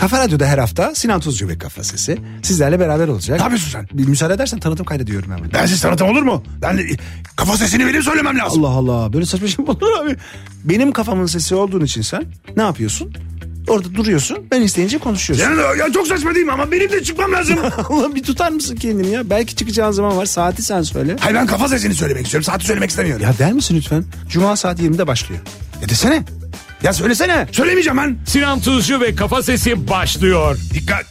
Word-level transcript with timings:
Kafa 0.00 0.18
Radyo'da 0.18 0.46
her 0.46 0.58
hafta 0.58 0.94
Sinan 0.94 1.20
Tuzcu 1.20 1.48
ve 1.48 1.58
Kafa 1.58 1.84
Sesi 1.84 2.18
sizlerle 2.42 2.80
beraber 2.80 3.08
olacak. 3.08 3.36
Ne 3.38 3.42
yapıyorsun 3.42 3.70
sen? 3.70 3.88
Bir 3.92 4.08
müsaade 4.08 4.34
edersen 4.34 4.60
tanıtım 4.60 4.86
kaydediyorum 4.86 5.32
hemen. 5.32 5.52
Bensiz 5.52 5.80
tanıtım 5.80 6.08
olur 6.08 6.22
mu? 6.22 6.42
Ben 6.62 6.78
de- 6.78 6.86
kafa 7.36 7.56
sesini 7.56 7.86
benim 7.86 8.02
söylemem 8.02 8.38
lazım. 8.38 8.64
Allah 8.64 8.74
Allah 8.74 9.12
böyle 9.12 9.26
saçma 9.26 9.48
şey 9.48 9.64
mi 9.64 9.70
olur 9.70 9.92
abi? 10.04 10.16
Benim 10.64 10.92
kafamın 10.92 11.26
sesi 11.26 11.54
olduğun 11.54 11.84
için 11.84 12.02
sen 12.02 12.24
ne 12.56 12.62
yapıyorsun? 12.62 13.12
Orada 13.68 13.94
duruyorsun 13.94 14.38
ben 14.50 14.62
isteyince 14.62 14.98
konuşuyorsun. 14.98 15.56
Ya, 15.56 15.74
ya 15.86 15.92
çok 15.92 16.06
saçma 16.06 16.34
değil 16.34 16.46
mi 16.46 16.52
ama 16.52 16.70
benim 16.72 16.92
de 16.92 17.02
çıkmam 17.04 17.32
lazım. 17.32 17.58
Allah 17.88 18.14
bir 18.14 18.22
tutar 18.22 18.50
mısın 18.50 18.76
kendini 18.76 19.10
ya? 19.10 19.30
Belki 19.30 19.56
çıkacağın 19.56 19.90
zaman 19.92 20.16
var 20.16 20.26
saati 20.26 20.62
sen 20.62 20.82
söyle. 20.82 21.16
Hayır 21.20 21.36
ben 21.36 21.46
kafa 21.46 21.68
sesini 21.68 21.94
söylemek 21.94 22.24
istiyorum. 22.24 22.44
Saati 22.44 22.64
söylemek 22.66 22.90
istemiyorum. 22.90 23.22
Ya 23.26 23.34
der 23.38 23.52
misin 23.52 23.76
lütfen? 23.76 24.04
Cuma 24.28 24.56
saat 24.56 24.80
20'de 24.80 25.06
başlıyor. 25.06 25.40
Ya 25.82 25.88
desene. 25.88 26.22
Ya 26.82 26.92
söylesene. 26.92 27.46
Söylemeyeceğim 27.52 27.98
ben. 27.98 28.18
Sinan 28.26 28.60
Tuzcu 28.60 29.00
ve 29.00 29.14
Kafa 29.14 29.42
Sesi 29.42 29.88
başlıyor. 29.88 30.58
Dikkat. 30.74 31.04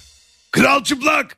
Kral 0.52 0.84
çıplak. 0.84 1.38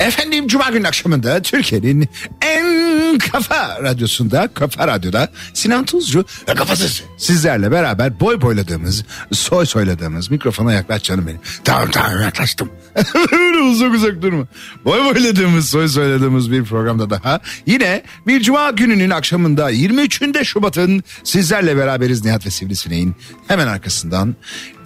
Efendim 0.00 0.48
Cuma 0.48 0.70
günü 0.70 0.88
akşamında 0.88 1.42
Türkiye'nin 1.42 2.08
en 2.42 2.64
kafa 3.18 3.82
radyosunda, 3.82 4.48
kafa 4.54 4.88
radyoda 4.88 5.28
Sinan 5.54 5.84
Tuzcu 5.84 6.24
ve 6.48 6.54
kafa 6.54 6.76
sesi. 6.76 7.04
Sizlerle 7.16 7.70
beraber 7.70 8.20
boy 8.20 8.40
boyladığımız, 8.40 9.04
soy 9.32 9.66
soyladığımız 9.66 10.30
mikrofona 10.30 10.72
yaklaş 10.72 11.02
canım 11.02 11.26
benim. 11.26 11.40
Tamam 11.64 11.90
tamam 11.90 12.20
yaklaştım. 12.20 12.70
Uzak 13.70 13.94
uzak 13.94 14.22
durma. 14.22 14.46
Boy 14.84 15.14
boyladığımız, 15.14 15.70
soy 15.70 15.88
soyladığımız 15.88 16.52
bir 16.52 16.64
programda 16.64 17.10
daha. 17.10 17.40
Yine 17.66 18.02
bir 18.26 18.40
Cuma 18.40 18.70
gününün 18.70 19.10
akşamında 19.10 19.72
23'ünde 19.72 20.44
Şubat'ın 20.44 21.04
sizlerle 21.24 21.76
beraberiz 21.76 22.24
Nihat 22.24 22.46
ve 22.46 22.50
Sivrisineğin 22.50 23.14
hemen 23.48 23.66
arkasından. 23.66 24.36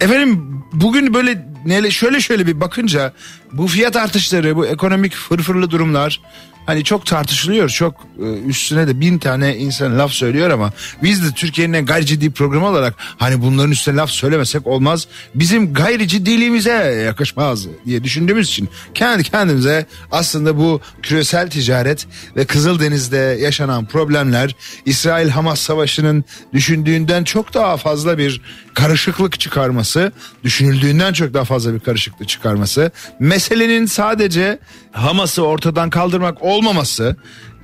Efendim 0.01 0.63
bugün 0.73 1.13
böyle 1.13 1.47
şöyle 1.91 2.21
şöyle 2.21 2.47
bir 2.47 2.61
bakınca 2.61 3.13
bu 3.51 3.67
fiyat 3.67 3.95
artışları, 3.95 4.55
bu 4.55 4.65
ekonomik 4.65 5.15
fırfırlı 5.15 5.71
durumlar 5.71 6.21
hani 6.67 6.83
çok 6.83 7.05
tartışılıyor. 7.05 7.69
Çok 7.69 8.07
e, 8.19 8.25
üstüne 8.47 8.87
de 8.87 8.99
bin 8.99 9.17
tane 9.17 9.55
insan 9.57 9.99
laf 9.99 10.11
söylüyor 10.11 10.49
ama 10.49 10.71
biz 11.03 11.23
de 11.25 11.31
Türkiye'nin 11.31 11.73
en 11.73 11.85
gayri 11.85 12.05
ciddi 12.05 12.31
programı 12.31 12.67
olarak 12.67 12.93
hani 13.17 13.41
bunların 13.41 13.71
üstüne 13.71 13.95
laf 13.95 14.09
söylemesek 14.09 14.67
olmaz. 14.67 15.07
Bizim 15.35 15.73
gayri 15.73 16.07
ciddiliğimize 16.07 17.03
yakışmaz 17.05 17.67
diye 17.85 18.03
düşündüğümüz 18.03 18.49
için 18.49 18.69
kendi 18.93 19.23
kendimize 19.23 19.85
aslında 20.11 20.57
bu 20.57 20.81
küresel 21.01 21.49
ticaret 21.49 22.07
ve 22.35 22.45
Kızıldeniz'de 22.45 23.37
yaşanan 23.41 23.85
problemler 23.85 24.55
İsrail-Hamas 24.85 25.59
savaşının 25.59 26.25
düşündüğünden 26.53 27.23
çok 27.23 27.53
daha 27.53 27.77
fazla 27.77 28.17
bir 28.17 28.41
karışıklık 28.77 29.39
çıkarması, 29.39 30.11
düşünüldüğünden 30.43 31.13
çok 31.13 31.33
daha 31.33 31.43
fazla 31.43 31.73
bir 31.73 31.79
karışıklık 31.79 32.29
çıkarması, 32.29 32.91
meselenin 33.19 33.85
sadece 33.85 34.59
Hamas'ı 34.91 35.41
ortadan 35.41 35.89
kaldırmak 35.89 36.41
olmaması, 36.41 37.15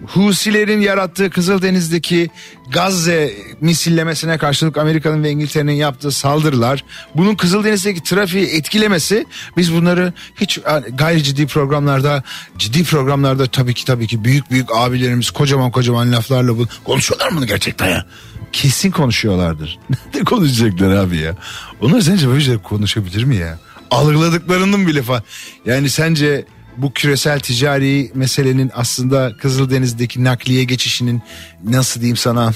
Husilerin 0.08 0.82
yarattığı 0.82 1.30
Kızıldeniz'deki 1.30 2.30
Gazze 2.72 3.34
misillemesine 3.62 4.38
karşılık 4.38 4.78
Amerika'nın 4.78 5.24
ve 5.24 5.32
İngiltere'nin 5.32 5.74
yaptığı 5.74 6.12
saldırılar, 6.12 6.84
bunun 7.16 7.36
Kızıldeniz'deki 7.36 8.04
trafiği 8.04 8.46
etkilemesi 8.46 9.26
biz 9.58 9.74
bunları 9.74 10.14
hiç 10.36 10.60
gayri 10.94 11.24
ciddi 11.24 11.48
programlarda, 11.48 12.24
ciddi 12.58 12.84
programlarda 12.84 13.48
tabii 13.48 13.74
ki 13.74 13.86
tabii 13.86 14.08
ki 14.08 14.24
büyük 14.24 14.52
büyük 14.52 14.68
abilerimiz 14.76 15.32
kocaman 15.32 15.72
kocaman 15.72 16.12
laflarla 16.12 16.58
bu 16.58 16.68
konuşuyorlar 16.84 17.32
mı 17.32 17.46
gerçekten 17.46 17.90
ya? 17.90 18.06
Kesin 18.54 18.92
konuşuyorlardır. 18.92 19.80
Nerede 19.90 20.24
konuşacaklar 20.24 20.96
abi 20.96 21.18
ya? 21.18 21.36
Onlar 21.82 22.02
sence 22.02 22.28
böyle 22.28 22.58
konuşabilir 22.58 23.24
mi 23.24 23.36
ya? 23.36 23.60
Algıladıklarının 23.92 24.88
bile 24.88 25.02
fa 25.02 25.24
yani 25.66 25.90
sence 25.90 26.46
bu 26.78 26.94
küresel 26.94 27.40
ticari 27.40 28.12
meselenin 28.16 28.72
aslında 28.76 29.38
Kızıldeniz'deki 29.38 30.24
nakliye 30.24 30.64
geçişinin 30.64 31.22
nasıl 31.64 32.02
diyeyim 32.02 32.18
sana 32.18 32.52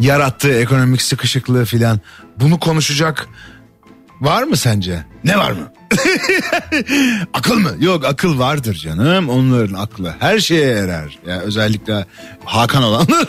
yarattığı 0.00 0.52
ekonomik 0.60 1.02
sıkışıklığı 1.02 1.64
filan 1.64 2.00
bunu 2.36 2.58
konuşacak 2.60 3.28
var 4.20 4.42
mı 4.42 4.56
sence? 4.56 5.04
Ne 5.24 5.36
var 5.38 5.50
mı? 5.50 5.72
akıl 7.34 7.58
mı? 7.58 7.70
Yok 7.78 8.04
akıl 8.04 8.38
vardır 8.38 8.74
canım. 8.74 9.28
Onların 9.28 9.74
aklı 9.74 10.14
her 10.18 10.38
şeye 10.38 10.70
erer. 10.74 11.18
Yani 11.26 11.42
özellikle 11.42 12.06
Hakan 12.44 12.82
olanlar 12.82 13.28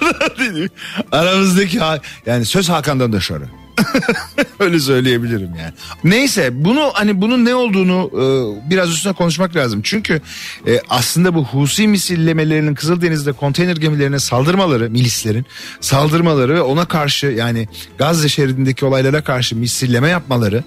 aramızdaki 1.11 1.79
ha- 1.79 1.99
yani 2.25 2.45
söz 2.45 2.69
Hakan'dan 2.69 3.13
da 3.13 3.19
şöyle. 3.19 3.45
Öyle 4.59 4.79
söyleyebilirim 4.79 5.55
yani. 5.59 5.73
Neyse 6.03 6.49
bunu 6.65 6.91
hani 6.93 7.21
bunun 7.21 7.45
ne 7.45 7.55
olduğunu 7.55 8.09
e, 8.13 8.23
biraz 8.69 8.89
üstüne 8.89 9.13
konuşmak 9.13 9.55
lazım. 9.55 9.81
Çünkü 9.83 10.21
e, 10.67 10.79
aslında 10.89 11.35
bu 11.35 11.45
Husi 11.45 11.87
misillemelerinin 11.87 12.75
Kızıldeniz'de 12.75 13.31
konteyner 13.31 13.75
gemilerine 13.75 14.19
saldırmaları, 14.19 14.89
milislerin 14.89 15.45
saldırmaları 15.81 16.55
ve 16.55 16.61
ona 16.61 16.85
karşı 16.85 17.27
yani 17.27 17.67
Gazze 17.97 18.29
şeridindeki 18.29 18.85
olaylara 18.85 19.23
karşı 19.23 19.55
misilleme 19.55 20.09
yapmaları 20.09 20.63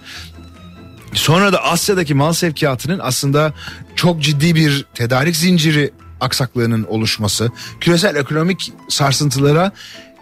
Sonra 1.14 1.52
da 1.52 1.62
Asya'daki 1.62 2.14
mal 2.14 2.32
sevkiyatının 2.32 2.98
aslında 3.02 3.52
çok 3.96 4.22
ciddi 4.22 4.54
bir 4.54 4.86
tedarik 4.94 5.36
zinciri 5.36 5.90
aksaklığının 6.20 6.84
oluşması, 6.84 7.50
küresel 7.80 8.16
ekonomik 8.16 8.72
sarsıntılara 8.88 9.72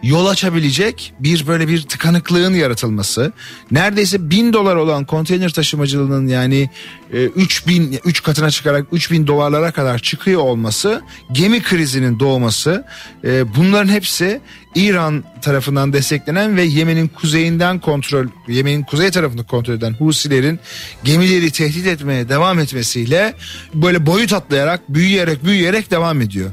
yol 0.03 0.27
açabilecek 0.27 1.15
bir 1.21 1.47
böyle 1.47 1.69
bir 1.69 1.83
tıkanıklığın 1.83 2.55
yaratılması. 2.55 3.33
Neredeyse 3.71 4.31
bin 4.31 4.53
dolar 4.53 4.77
olan 4.77 5.05
konteyner 5.05 5.53
taşımacılığının 5.53 6.27
yani 6.27 6.71
e, 7.13 7.25
3000 7.25 7.99
3 8.05 8.23
katına 8.23 8.51
çıkarak 8.51 8.87
3000 8.93 9.27
dolarlara 9.27 9.71
kadar 9.71 9.99
çıkıyor 9.99 10.41
olması, 10.41 11.03
gemi 11.33 11.63
krizinin 11.63 12.21
doğması, 12.21 12.85
e, 13.25 13.55
bunların 13.57 13.93
hepsi 13.93 14.41
İran 14.75 15.25
tarafından 15.43 15.93
desteklenen 15.93 16.57
ve 16.57 16.63
Yemen'in 16.63 17.09
kuzeyinden 17.09 17.79
kontrol, 17.79 18.27
Yemen'in 18.49 18.83
kuzey 18.83 19.11
tarafını 19.11 19.45
kontrol 19.45 19.75
eden 19.75 19.93
Husilerin 19.93 20.61
gemileri 21.05 21.51
tehdit 21.51 21.87
etmeye 21.87 22.29
devam 22.29 22.59
etmesiyle 22.59 23.35
böyle 23.75 24.07
boyut 24.07 24.33
atlayarak, 24.33 24.81
büyüyerek, 24.89 25.45
büyüyerek 25.45 25.91
devam 25.91 26.21
ediyor. 26.21 26.51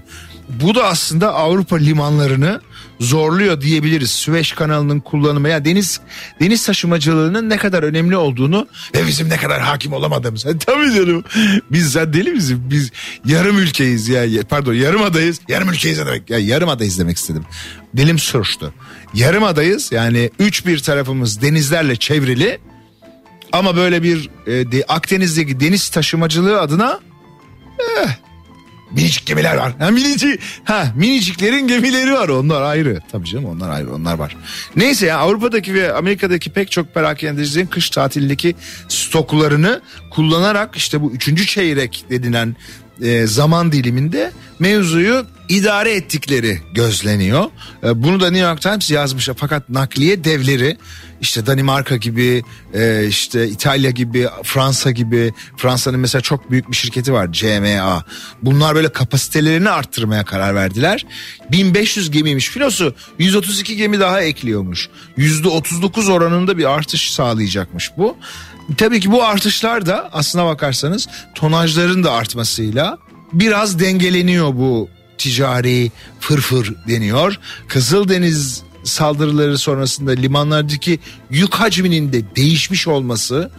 Bu 0.50 0.76
da 0.76 0.84
aslında 0.84 1.34
Avrupa 1.34 1.76
limanlarını 1.76 2.62
zorluyor 3.00 3.62
diyebiliriz. 3.62 4.12
Süveyş 4.12 4.52
kanalının 4.52 5.00
kullanımı 5.00 5.50
ya 5.50 5.66
deniz 5.66 6.00
deniz 6.42 6.66
taşımacılığının 6.66 7.50
ne 7.50 7.58
kadar 7.58 7.84
önemli 7.84 8.18
olduğunu 8.18 8.68
ve 8.96 9.08
bizim 9.08 9.30
ne 9.30 9.38
kadar 9.38 9.62
hakim 9.62 9.94
olamadığımız. 9.94 10.46
Ha, 10.46 10.50
tabii 10.66 10.94
canım. 10.94 11.24
Biz 11.72 11.92
sen 11.92 12.14
deli 12.14 12.30
miyiz? 12.30 12.54
Biz 12.56 12.92
yarım 13.26 13.58
ülkeyiz 13.58 14.08
ya. 14.08 14.26
Pardon 14.50 14.74
yarım 14.74 15.04
adayız. 15.04 15.40
Yarım 15.48 15.70
ülkeyiz 15.70 15.98
demek? 15.98 16.30
Ya 16.30 16.40
yarım 16.40 16.70
adayız 16.70 17.00
demek 17.00 17.18
istedim. 17.18 17.46
Dilim 17.98 18.20
sürçtü. 18.20 18.74
Yarım 19.14 19.44
adayız. 19.44 19.92
Yani 19.92 20.30
üç 20.40 20.66
bir 20.66 20.80
tarafımız 20.80 21.42
denizlerle 21.42 21.96
çevrili. 21.96 22.60
Ama 23.52 23.76
böyle 23.76 24.04
bir 24.04 24.30
e, 24.48 24.72
de, 24.72 24.86
Akdeniz'deki 24.88 25.60
deniz 25.60 25.90
taşımacılığı 25.90 26.62
adına 26.62 27.00
Minicik 28.92 29.26
gemiler 29.26 29.56
var. 29.56 29.74
Ha, 29.80 29.92
minicik, 29.92 30.40
ha, 30.64 30.94
miniciklerin 30.96 31.68
gemileri 31.68 32.14
var. 32.14 32.30
Onlar 32.30 32.62
ayrı. 32.62 33.02
Tabii 33.12 33.28
canım 33.28 33.46
onlar 33.46 33.70
ayrı. 33.70 33.94
Onlar 33.94 34.14
var. 34.14 34.36
Neyse 34.76 35.06
ya 35.06 35.18
Avrupa'daki 35.18 35.74
ve 35.74 35.94
Amerika'daki 35.94 36.50
pek 36.50 36.72
çok 36.72 36.94
perakendecilerin 36.94 37.68
kış 37.68 37.90
tatildeki 37.90 38.56
stoklarını 38.88 39.82
kullanarak 40.12 40.76
işte 40.76 41.02
bu 41.02 41.12
üçüncü 41.12 41.46
çeyrek 41.46 42.06
denilen 42.10 42.56
e, 43.02 43.28
zaman 43.28 43.72
diliminde 43.72 44.32
mevzuyu 44.60 45.26
idare 45.50 45.96
ettikleri 45.96 46.62
gözleniyor. 46.74 47.46
E, 47.84 48.04
bunu 48.04 48.20
da 48.20 48.32
New 48.32 48.48
York 48.48 48.62
Times 48.62 48.92
yazmış. 48.92 49.30
Fakat 49.38 49.70
nakliye 49.70 50.24
devleri 50.24 50.78
işte 51.22 51.46
Danimarka 51.46 51.96
gibi 51.96 52.44
e, 52.74 53.06
işte 53.08 53.48
İtalya 53.48 53.90
gibi 53.90 54.28
Fransa 54.44 54.92
gibi 54.92 55.34
Fransa'nın 55.58 56.00
mesela 56.00 56.22
çok 56.22 56.52
büyük 56.52 56.72
bir 56.72 56.76
şirketi 56.76 57.14
var 57.14 57.32
CMA. 57.32 58.04
Bunlar 58.44 58.76
böyle 58.76 58.90
kapasitelerini 58.90 59.70
arttırmaya 59.70 60.26
karar 60.26 60.56
verdiler. 60.56 61.06
1500 61.52 62.12
gemiymiş 62.12 62.50
filosu 62.50 62.96
132 63.20 63.76
gemi 63.76 64.00
daha 64.00 64.22
ekliyormuş. 64.22 64.90
%39 65.18 66.12
oranında 66.12 66.58
bir 66.58 66.66
artış 66.66 67.12
sağlayacakmış 67.12 67.92
bu. 67.98 68.18
Tabii 68.78 69.00
ki 69.00 69.12
bu 69.12 69.24
artışlar 69.24 69.86
da 69.86 70.10
aslına 70.14 70.46
bakarsanız 70.46 71.08
tonajların 71.36 72.04
da 72.04 72.12
artmasıyla 72.12 72.98
biraz 73.34 73.80
dengeleniyor 73.80 74.56
bu 74.56 74.90
ticari 75.20 75.92
fırfır 76.20 76.74
deniyor. 76.88 77.40
Kızıldeniz 77.68 78.64
saldırıları 78.84 79.58
sonrasında 79.58 80.12
limanlardaki 80.12 81.00
yük 81.30 81.56
hacminin 81.56 82.14
de 82.14 82.36
değişmiş 82.36 82.88
olması 82.88 83.52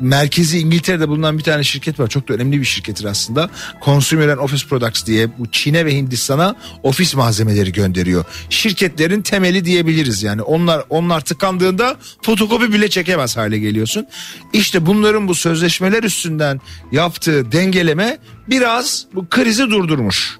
merkezi 0.00 0.58
İngiltere'de 0.58 1.08
bulunan 1.08 1.38
bir 1.38 1.42
tane 1.42 1.64
şirket 1.64 2.00
var. 2.00 2.08
Çok 2.08 2.28
da 2.28 2.34
önemli 2.34 2.60
bir 2.60 2.64
şirkettir 2.64 3.04
aslında. 3.04 3.50
Consumer 3.84 4.28
and 4.28 4.38
Office 4.38 4.66
Products 4.66 5.06
diye 5.06 5.38
bu 5.38 5.50
Çin'e 5.52 5.86
ve 5.86 5.96
Hindistan'a 5.96 6.56
ofis 6.82 7.14
malzemeleri 7.14 7.72
gönderiyor. 7.72 8.24
Şirketlerin 8.50 9.22
temeli 9.22 9.64
diyebiliriz 9.64 10.22
yani. 10.22 10.42
Onlar 10.42 10.84
onlar 10.88 11.20
tıkandığında 11.20 11.96
fotokopi 12.22 12.72
bile 12.72 12.90
çekemez 12.90 13.36
hale 13.36 13.58
geliyorsun. 13.58 14.06
İşte 14.52 14.86
bunların 14.86 15.28
bu 15.28 15.34
sözleşmeler 15.34 16.02
üstünden 16.02 16.60
yaptığı 16.92 17.52
dengeleme 17.52 18.18
biraz 18.48 19.06
bu 19.14 19.28
krizi 19.28 19.70
durdurmuş. 19.70 20.38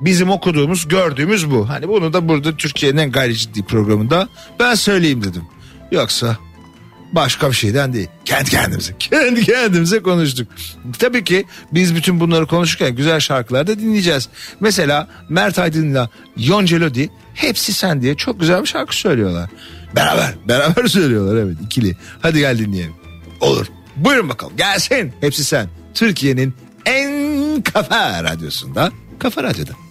Bizim 0.00 0.30
okuduğumuz, 0.30 0.88
gördüğümüz 0.88 1.50
bu. 1.50 1.68
Hani 1.68 1.88
bunu 1.88 2.12
da 2.12 2.28
burada 2.28 2.56
Türkiye'nin 2.56 2.98
en 2.98 3.12
gayri 3.12 3.36
ciddi 3.36 3.62
programında 3.62 4.28
ben 4.60 4.74
söyleyeyim 4.74 5.24
dedim. 5.24 5.42
Yoksa 5.92 6.36
başka 7.12 7.50
bir 7.50 7.56
şeyden 7.56 7.92
değil. 7.92 8.08
Kendi 8.24 8.50
kendimize, 8.50 8.92
kendi 8.98 9.44
kendimize 9.44 10.02
konuştuk. 10.02 10.48
Tabii 10.98 11.24
ki 11.24 11.44
biz 11.72 11.94
bütün 11.94 12.20
bunları 12.20 12.46
konuşurken 12.46 12.96
güzel 12.96 13.20
şarkılar 13.20 13.66
da 13.66 13.78
dinleyeceğiz. 13.78 14.28
Mesela 14.60 15.08
Mert 15.28 15.58
Aydın'la 15.58 16.10
Yonca 16.36 16.80
Lodi 16.80 17.10
hepsi 17.34 17.72
sen 17.72 18.02
diye 18.02 18.14
çok 18.14 18.40
güzel 18.40 18.62
bir 18.62 18.66
şarkı 18.66 18.96
söylüyorlar. 18.96 19.50
Beraber, 19.96 20.34
beraber 20.48 20.86
söylüyorlar 20.88 21.36
evet 21.36 21.56
ikili. 21.64 21.96
Hadi 22.22 22.38
gel 22.38 22.58
dinleyelim. 22.58 22.94
Olur. 23.40 23.66
Buyurun 23.96 24.28
bakalım 24.28 24.56
gelsin. 24.56 25.12
Hepsi 25.20 25.44
sen. 25.44 25.68
Türkiye'nin 25.94 26.54
en 26.86 27.62
kafa 27.62 28.24
radyosunda. 28.24 28.92
Kafa 29.18 29.42
Radyo'da. 29.42 29.87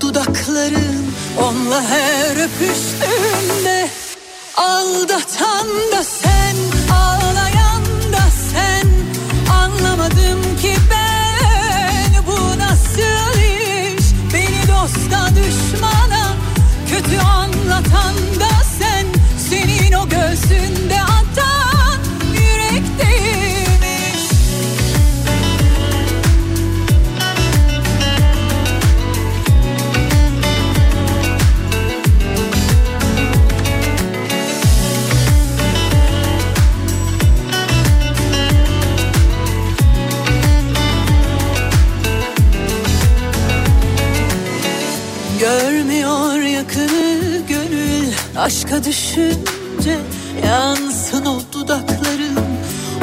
Dudakların 0.00 1.12
onunla 1.42 1.82
her 1.82 2.36
öpüştüğünde 2.36 3.88
Aldatan 4.56 5.66
da 5.92 6.04
sen 6.04 6.33
aşka 48.74 48.84
düşünce 48.84 49.98
Yansın 50.46 51.26
o 51.26 51.40
dudakların 51.52 52.38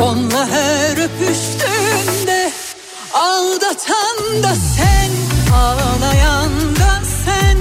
onunla 0.01 0.47
her 0.47 0.91
öpüştüğünde 0.91 2.51
Aldatan 3.13 4.43
da 4.43 4.55
sen 4.77 5.11
ağlayan 5.55 6.51
da 6.75 7.01
sen. 7.25 7.57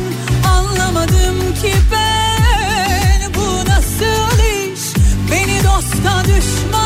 Anlamadım 0.50 1.54
ki 1.62 1.72
ben 1.92 3.34
bu 3.34 3.70
nasıl 3.70 4.38
iş? 4.38 4.80
Beni 5.30 5.64
dosta 5.64 6.24
düşmana 6.24 6.79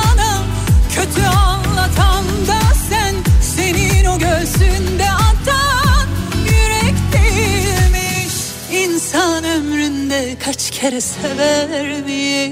kere 10.84 11.00
severmiş 11.00 12.50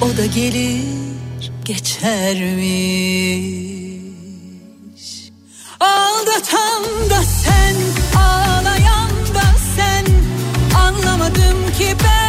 O 0.00 0.16
da 0.16 0.26
gelir 0.26 0.84
geçermiş. 1.64 2.50
Aldatan 5.80 6.82
da 7.10 7.22
sen 7.22 7.76
ağlayan 8.20 9.10
da 9.34 9.42
sen. 9.76 10.04
Anlamadım 10.78 11.72
ki 11.78 11.96
ben 12.04 12.19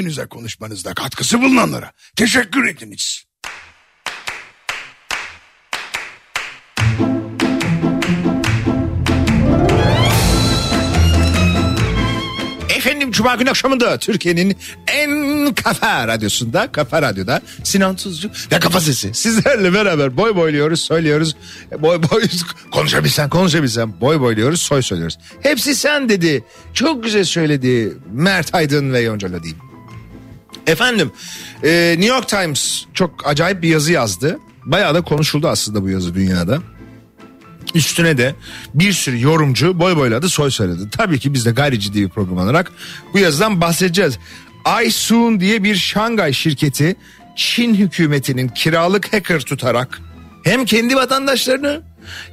kendinize 0.00 0.26
konuşmanızda 0.26 0.94
katkısı 0.94 1.42
bulunanlara 1.42 1.92
teşekkür 2.16 2.68
ediniz. 2.68 3.24
Efendim 12.76 13.12
Cuma 13.12 13.34
günü 13.34 13.50
akşamında 13.50 13.98
Türkiye'nin 13.98 14.56
en 14.86 15.54
kafa 15.54 16.08
radyosunda, 16.08 16.72
kafa 16.72 17.02
radyoda 17.02 17.40
Sinan 17.64 17.96
Tuzcu 17.96 18.30
ve 18.52 18.58
Kafa 18.60 18.80
Sesi 18.80 19.14
sizlerle 19.14 19.72
beraber 19.72 20.16
boy 20.16 20.36
boyluyoruz, 20.36 20.80
söylüyoruz. 20.80 21.36
E, 21.72 21.82
Boy 21.82 22.02
boy 22.02 22.22
konuşabilsen, 22.72 23.28
konuşabilsen 23.28 24.00
boy 24.00 24.20
boyluyoruz, 24.20 24.62
soy 24.62 24.82
söylüyoruz. 24.82 25.18
Hepsi 25.40 25.74
sen 25.74 26.08
dedi. 26.08 26.44
Çok 26.74 27.04
güzel 27.04 27.24
söyledi 27.24 27.96
Mert 28.12 28.54
Aydın 28.54 28.92
ve 28.92 29.00
Yonca 29.00 29.42
diyeyim. 29.42 29.69
Efendim 30.70 31.12
e, 31.64 31.94
New 31.98 32.14
York 32.14 32.28
Times 32.28 32.84
çok 32.94 33.26
acayip 33.26 33.62
bir 33.62 33.68
yazı 33.68 33.92
yazdı. 33.92 34.38
Bayağı 34.64 34.94
da 34.94 35.00
konuşuldu 35.00 35.48
aslında 35.48 35.82
bu 35.82 35.88
yazı 35.88 36.14
dünyada. 36.14 36.58
Üstüne 37.74 38.18
de 38.18 38.34
bir 38.74 38.92
sürü 38.92 39.20
yorumcu 39.20 39.78
boy 39.78 39.96
boyladı 39.96 40.28
soy 40.28 40.50
söyledi. 40.50 40.90
Tabii 40.90 41.18
ki 41.18 41.34
biz 41.34 41.46
de 41.46 41.50
gayri 41.50 41.80
ciddi 41.80 42.02
bir 42.02 42.08
program 42.08 42.38
olarak 42.38 42.72
bu 43.14 43.18
yazıdan 43.18 43.60
bahsedeceğiz. 43.60 44.18
iSoon 44.86 45.40
diye 45.40 45.64
bir 45.64 45.74
Şangay 45.74 46.32
şirketi 46.32 46.96
Çin 47.36 47.74
hükümetinin 47.74 48.48
kiralık 48.48 49.12
hacker 49.12 49.40
tutarak 49.40 50.00
hem 50.44 50.64
kendi 50.64 50.96
vatandaşlarını 50.96 51.82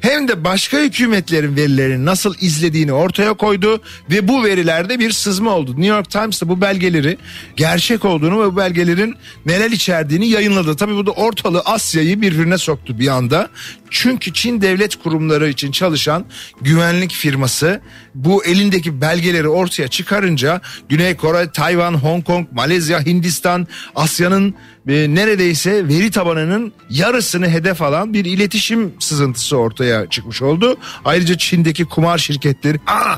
hem 0.02 0.28
de 0.28 0.44
başka 0.44 0.78
hükümetlerin 0.78 1.56
verilerini 1.56 2.06
nasıl 2.06 2.36
izlediğini 2.42 2.94
ortaya 2.94 3.34
koydu 3.34 3.82
ve 4.12 4.28
bu 4.28 4.44
verilerde 4.44 5.00
bir 5.00 5.12
sızma 5.12 5.52
oldu. 5.52 5.72
New 5.72 5.88
York 5.88 6.10
Times 6.10 6.42
da 6.42 6.50
bu 6.50 6.62
belgeleri 6.62 7.18
gerçek 7.56 8.06
olduğunu 8.06 8.42
ve 8.42 8.46
bu 8.52 8.58
belgelerin 8.58 9.16
neler 9.46 9.72
içerdiğini 9.72 10.28
yayınladı. 10.28 10.76
Tabii 10.76 10.96
bu 10.96 11.06
da 11.06 11.12
ortalığı 11.12 11.62
Asya'yı 11.62 12.22
birbirine 12.22 12.58
soktu 12.58 13.00
bir 13.00 13.08
anda. 13.08 13.50
Çünkü 13.90 14.34
Çin 14.34 14.62
devlet 14.62 14.96
kurumları 14.96 15.50
için 15.50 15.72
çalışan 15.72 16.26
güvenlik 16.62 17.12
firması 17.12 17.82
bu 18.16 18.46
elindeki 18.46 19.02
belgeleri 19.02 19.48
ortaya 19.48 19.88
çıkarınca 19.88 20.62
Güney 20.90 21.16
Kore, 21.16 21.52
Tayvan, 21.52 21.94
Hong 21.94 22.26
Kong, 22.26 22.48
Malezya, 22.52 23.06
Hindistan, 23.06 23.68
Asya'nın 23.96 24.56
e, 24.88 25.16
neredeyse 25.16 25.88
veri 25.88 26.12
tabanının 26.12 26.74
yarısını 26.90 27.50
hedef 27.50 27.82
alan 27.82 28.14
bir 28.14 28.26
iletişim 28.26 28.94
sızıntısı 29.00 29.58
ortaya 29.58 30.10
çıkmış 30.10 30.42
oldu. 30.42 30.78
Ayrıca 31.06 31.38
Çin'deki 31.38 31.86
kumar 31.86 32.18
şirketleri 32.18 32.80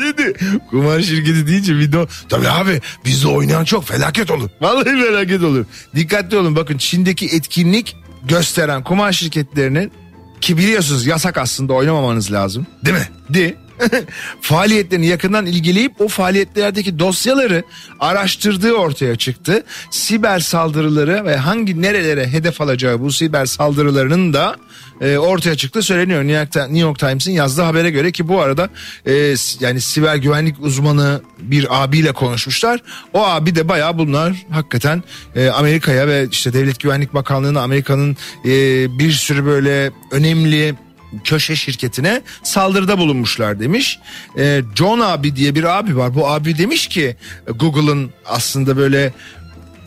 dedi. 0.00 0.34
Kumar 0.70 1.00
şirketi 1.00 1.46
deyince 1.46 1.76
video 1.78 2.06
tabii 2.28 2.48
abi 2.48 2.80
bizde 3.04 3.28
oynayan 3.28 3.64
çok 3.64 3.84
felaket 3.84 4.30
olur. 4.30 4.50
Vallahi 4.60 4.84
felaket 4.84 5.42
olur. 5.42 5.64
Dikkatli 5.94 6.36
olun 6.36 6.56
bakın 6.56 6.78
Çin'deki 6.78 7.26
etkinlik 7.26 7.96
gösteren 8.28 8.84
kumar 8.84 9.12
şirketlerinin 9.12 9.92
ki 10.40 10.58
biliyorsunuz 10.58 11.06
yasak 11.06 11.38
aslında 11.38 11.72
oynamamanız 11.72 12.32
lazım. 12.32 12.66
Değil 12.84 12.96
mi? 12.96 13.08
Di. 13.34 13.56
faaliyetlerini 14.40 15.06
yakından 15.06 15.46
ilgileyip 15.46 16.00
o 16.00 16.08
faaliyetlerdeki 16.08 16.98
dosyaları 16.98 17.62
araştırdığı 18.00 18.72
ortaya 18.72 19.16
çıktı. 19.16 19.64
Siber 19.90 20.40
saldırıları 20.40 21.24
ve 21.24 21.36
hangi 21.36 21.82
nerelere 21.82 22.26
hedef 22.26 22.60
alacağı 22.60 23.00
bu 23.00 23.12
siber 23.12 23.46
saldırılarının 23.46 24.32
da 24.32 24.56
e, 25.00 25.18
ortaya 25.18 25.56
çıktı 25.56 25.82
söyleniyor. 25.82 26.24
New 26.24 26.78
York, 26.78 26.98
Times'in 26.98 27.32
yazdığı 27.32 27.62
habere 27.62 27.90
göre 27.90 28.12
ki 28.12 28.28
bu 28.28 28.40
arada 28.40 28.68
e, 29.06 29.34
yani 29.60 29.80
siber 29.80 30.16
güvenlik 30.16 30.56
uzmanı 30.60 31.20
bir 31.38 31.82
abiyle 31.82 32.12
konuşmuşlar. 32.12 32.80
O 33.12 33.26
abi 33.26 33.54
de 33.54 33.68
bayağı 33.68 33.98
bunlar 33.98 34.46
hakikaten 34.50 35.02
e, 35.36 35.48
Amerika'ya 35.48 36.06
ve 36.06 36.28
işte 36.30 36.52
Devlet 36.52 36.80
Güvenlik 36.80 37.14
Bakanlığı'na 37.14 37.60
Amerika'nın 37.60 38.16
e, 38.44 38.48
bir 38.98 39.12
sürü 39.12 39.46
böyle 39.46 39.90
önemli 40.10 40.74
köşe 41.24 41.56
şirketine 41.56 42.22
saldırıda 42.42 42.98
bulunmuşlar 42.98 43.60
demiş. 43.60 43.98
E, 44.38 44.62
John 44.74 45.00
abi 45.00 45.36
diye 45.36 45.54
bir 45.54 45.78
abi 45.78 45.96
var. 45.96 46.14
Bu 46.14 46.28
abi 46.28 46.58
demiş 46.58 46.86
ki 46.86 47.16
Google'ın 47.46 48.10
aslında 48.26 48.76
böyle 48.76 49.12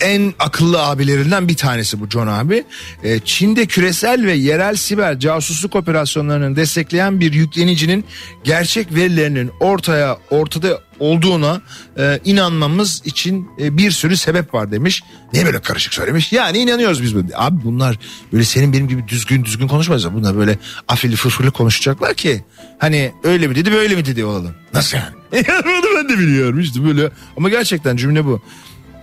en 0.03 0.33
akıllı 0.39 0.83
abilerinden 0.83 1.47
bir 1.47 1.55
tanesi 1.55 1.99
bu 1.99 2.09
John 2.09 2.27
abi. 2.27 2.63
E, 3.03 3.19
Çin'de 3.19 3.65
küresel 3.65 4.25
ve 4.25 4.33
yerel 4.33 4.75
siber 4.75 5.19
casusluk 5.19 5.75
operasyonlarını 5.75 6.55
destekleyen 6.55 7.19
bir 7.19 7.33
yüklenicinin 7.33 8.05
gerçek 8.43 8.95
verilerinin 8.95 9.51
ortaya 9.59 10.17
ortada 10.29 10.79
olduğuna 10.99 11.61
e, 11.97 12.19
inanmamız 12.25 13.01
için 13.05 13.47
e, 13.59 13.77
bir 13.77 13.91
sürü 13.91 14.17
sebep 14.17 14.53
var 14.53 14.71
demiş. 14.71 15.03
Niye 15.33 15.45
böyle 15.45 15.61
karışık 15.61 15.93
söylemiş? 15.93 16.33
Yani 16.33 16.57
inanıyoruz 16.57 17.03
biz. 17.03 17.15
Böyle. 17.15 17.27
Abi 17.35 17.63
bunlar 17.63 17.99
böyle 18.33 18.43
senin 18.43 18.73
benim 18.73 18.87
gibi 18.87 19.07
düzgün 19.07 19.45
düzgün 19.45 19.67
konuşmaz. 19.67 20.13
Bunlar 20.13 20.37
böyle 20.37 20.57
afilli 20.87 21.15
fırfırlı 21.15 21.51
konuşacaklar 21.51 22.13
ki. 22.13 22.43
Hani 22.79 23.11
öyle 23.23 23.47
mi 23.47 23.55
dedi 23.55 23.71
böyle 23.71 23.95
mi 23.95 24.05
dedi 24.05 24.25
olalım. 24.25 24.55
Nasıl 24.73 24.97
yani? 24.97 25.15
Bunu 25.65 25.97
ben 25.97 26.09
de 26.09 26.19
biliyorum 26.19 26.59
işte 26.59 26.85
böyle. 26.85 27.09
Ama 27.37 27.49
gerçekten 27.49 27.97
cümle 27.97 28.25
bu. 28.25 28.41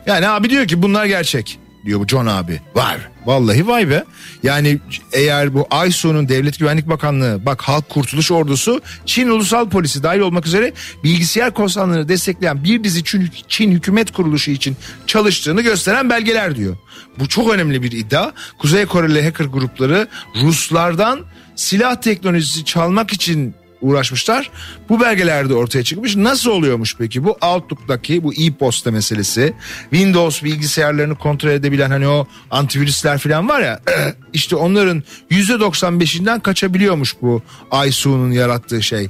Yani 0.06 0.28
abi 0.28 0.50
diyor 0.50 0.66
ki 0.66 0.82
bunlar 0.82 1.06
gerçek 1.06 1.58
diyor 1.84 2.00
bu 2.00 2.06
John 2.06 2.26
abi. 2.26 2.60
Vay 2.74 2.96
vallahi 3.26 3.66
vay 3.68 3.90
be. 3.90 4.04
Yani 4.42 4.78
eğer 5.12 5.54
bu 5.54 5.68
ISO'nun 5.86 6.28
Devlet 6.28 6.58
Güvenlik 6.58 6.88
Bakanlığı 6.88 7.46
bak 7.46 7.62
Halk 7.62 7.88
Kurtuluş 7.88 8.30
Ordusu 8.30 8.80
Çin 9.06 9.28
Ulusal 9.28 9.68
Polisi 9.68 10.02
dahil 10.02 10.20
olmak 10.20 10.46
üzere 10.46 10.72
bilgisayar 11.04 11.54
korsanlarını 11.54 12.08
destekleyen 12.08 12.64
bir 12.64 12.84
dizi 12.84 13.04
Çin, 13.04 13.30
Çin 13.48 13.70
hükümet 13.72 14.10
kuruluşu 14.10 14.50
için 14.50 14.76
çalıştığını 15.06 15.62
gösteren 15.62 16.10
belgeler 16.10 16.56
diyor. 16.56 16.76
Bu 17.18 17.28
çok 17.28 17.54
önemli 17.54 17.82
bir 17.82 17.92
iddia. 17.92 18.32
Kuzey 18.58 18.86
Koreli 18.86 19.24
hacker 19.24 19.44
grupları 19.44 20.08
Ruslardan 20.42 21.20
silah 21.56 21.96
teknolojisi 21.96 22.64
çalmak 22.64 23.12
için 23.12 23.54
uğraşmışlar. 23.80 24.50
Bu 24.88 25.00
belgelerde 25.00 25.54
ortaya 25.54 25.84
çıkmış. 25.84 26.16
Nasıl 26.16 26.50
oluyormuş 26.50 26.96
peki 26.98 27.24
bu 27.24 27.30
Outlook'taki 27.30 28.24
bu 28.24 28.32
e-posta 28.34 28.90
meselesi? 28.90 29.52
Windows 29.90 30.42
bilgisayarlarını 30.42 31.14
kontrol 31.14 31.50
edebilen 31.50 31.90
hani 31.90 32.08
o 32.08 32.26
antivirüsler 32.50 33.18
falan 33.18 33.48
var 33.48 33.60
ya 33.60 33.80
işte 34.32 34.56
onların 34.56 35.02
%95'inden 35.30 36.40
kaçabiliyormuş 36.40 37.16
bu 37.22 37.42
ISU'nun 37.86 38.30
yarattığı 38.30 38.82
şey. 38.82 39.08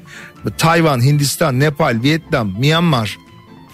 Tayvan, 0.58 1.04
Hindistan, 1.04 1.60
Nepal, 1.60 1.98
Vietnam, 2.02 2.58
Myanmar 2.58 3.16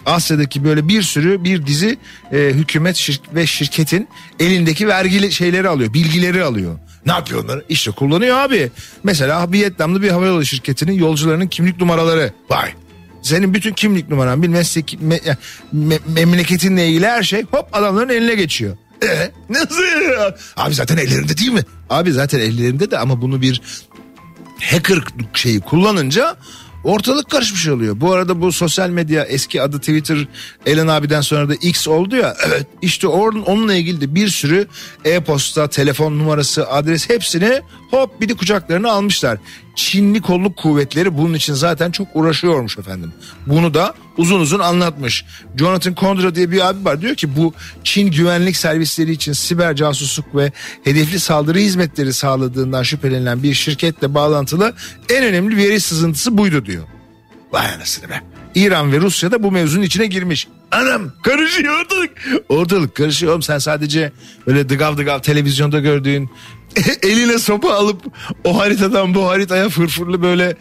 Asya'daki 0.06 0.64
böyle 0.64 0.88
bir 0.88 1.02
sürü 1.02 1.44
bir 1.44 1.66
dizi 1.66 1.98
e, 2.32 2.36
hükümet 2.38 2.96
şir- 2.96 3.34
ve 3.34 3.46
şirketin 3.46 4.08
elindeki 4.40 4.88
vergili 4.88 5.32
şeyleri 5.32 5.68
alıyor, 5.68 5.92
bilgileri 5.94 6.44
alıyor. 6.44 6.78
Ne 7.06 7.12
yapıyor 7.12 7.44
onları? 7.44 7.64
İşte 7.68 7.90
kullanıyor 7.90 8.36
abi. 8.36 8.70
Mesela 9.04 9.52
Vietnamlı 9.52 10.02
bir 10.02 10.10
havayolu 10.10 10.44
şirketinin 10.44 10.92
yolcularının 10.92 11.46
kimlik 11.46 11.80
numaraları. 11.80 12.32
Vay. 12.50 12.72
Senin 13.22 13.54
bütün 13.54 13.72
kimlik 13.72 14.08
numaran, 14.10 14.38
meslek, 14.38 14.98
me, 15.00 15.20
me, 15.72 15.98
memleketinle 16.06 16.88
ilgili 16.88 17.06
her 17.06 17.22
şey 17.22 17.42
hop 17.42 17.68
adamların 17.72 18.08
eline 18.08 18.34
geçiyor. 18.34 18.76
E, 19.02 19.30
nasıl? 19.48 19.82
Abi 20.56 20.74
zaten 20.74 20.96
ellerinde 20.96 21.36
değil 21.36 21.52
mi? 21.52 21.62
Abi 21.90 22.12
zaten 22.12 22.38
ellerinde 22.40 22.90
de 22.90 22.98
ama 22.98 23.22
bunu 23.22 23.42
bir 23.42 23.60
hacker 24.62 24.98
şeyi 25.34 25.60
kullanınca 25.60 26.36
ortalık 26.86 27.30
karışmış 27.30 27.68
oluyor. 27.68 28.00
Bu 28.00 28.12
arada 28.12 28.40
bu 28.40 28.52
sosyal 28.52 28.90
medya 28.90 29.24
eski 29.24 29.62
adı 29.62 29.78
Twitter 29.78 30.28
Elon 30.66 30.88
abiden 30.88 31.20
sonra 31.20 31.48
da 31.48 31.54
X 31.54 31.88
oldu 31.88 32.16
ya. 32.16 32.36
Evet 32.46 32.66
işte 32.82 33.06
onun, 33.06 33.42
onunla 33.42 33.74
ilgili 33.74 34.00
de 34.00 34.14
bir 34.14 34.28
sürü 34.28 34.66
e-posta, 35.04 35.68
telefon 35.68 36.18
numarası, 36.18 36.68
adres 36.68 37.10
hepsini 37.10 37.60
hop 37.96 38.20
bir 38.20 38.28
de 38.28 38.34
kucaklarına 38.34 38.90
almışlar. 38.90 39.38
Çinli 39.74 40.22
kolluk 40.22 40.56
kuvvetleri 40.56 41.18
bunun 41.18 41.34
için 41.34 41.54
zaten 41.54 41.90
çok 41.90 42.08
uğraşıyormuş 42.14 42.78
efendim. 42.78 43.12
Bunu 43.46 43.74
da 43.74 43.94
uzun 44.16 44.40
uzun 44.40 44.60
anlatmış. 44.60 45.24
Jonathan 45.56 45.94
Condra 45.94 46.34
diye 46.34 46.50
bir 46.50 46.68
abi 46.68 46.84
var 46.84 47.00
diyor 47.00 47.14
ki 47.14 47.36
bu 47.36 47.54
Çin 47.84 48.10
güvenlik 48.10 48.56
servisleri 48.56 49.12
için 49.12 49.32
siber 49.32 49.76
casusluk 49.76 50.36
ve 50.36 50.52
hedefli 50.84 51.20
saldırı 51.20 51.58
hizmetleri 51.58 52.12
sağladığından 52.12 52.82
şüphelenilen 52.82 53.42
bir 53.42 53.54
şirketle 53.54 54.14
bağlantılı 54.14 54.74
en 55.10 55.24
önemli 55.24 55.56
veri 55.56 55.80
sızıntısı 55.80 56.38
buydu 56.38 56.66
diyor. 56.66 56.84
Vay 57.52 57.74
anasını 57.74 58.08
be. 58.08 58.22
İran 58.54 58.92
ve 58.92 59.00
Rusya 59.00 59.30
da 59.30 59.42
bu 59.42 59.52
mevzunun 59.52 59.82
içine 59.82 60.06
girmiş. 60.06 60.48
Anam 60.70 61.12
karışıyor 61.22 61.80
ortalık. 61.80 62.10
Ortalık 62.48 62.94
karışıyor 62.94 63.32
oğlum 63.32 63.42
sen 63.42 63.58
sadece 63.58 64.12
böyle 64.46 64.68
dıgav 64.68 64.96
dıgav 64.96 65.18
televizyonda 65.18 65.80
gördüğün 65.80 66.30
eline 67.02 67.38
sopa 67.38 67.72
alıp 67.74 68.02
o 68.44 68.58
haritadan 68.58 69.14
bu 69.14 69.28
haritaya 69.28 69.68
fırfırlı 69.68 70.22
böyle 70.22 70.56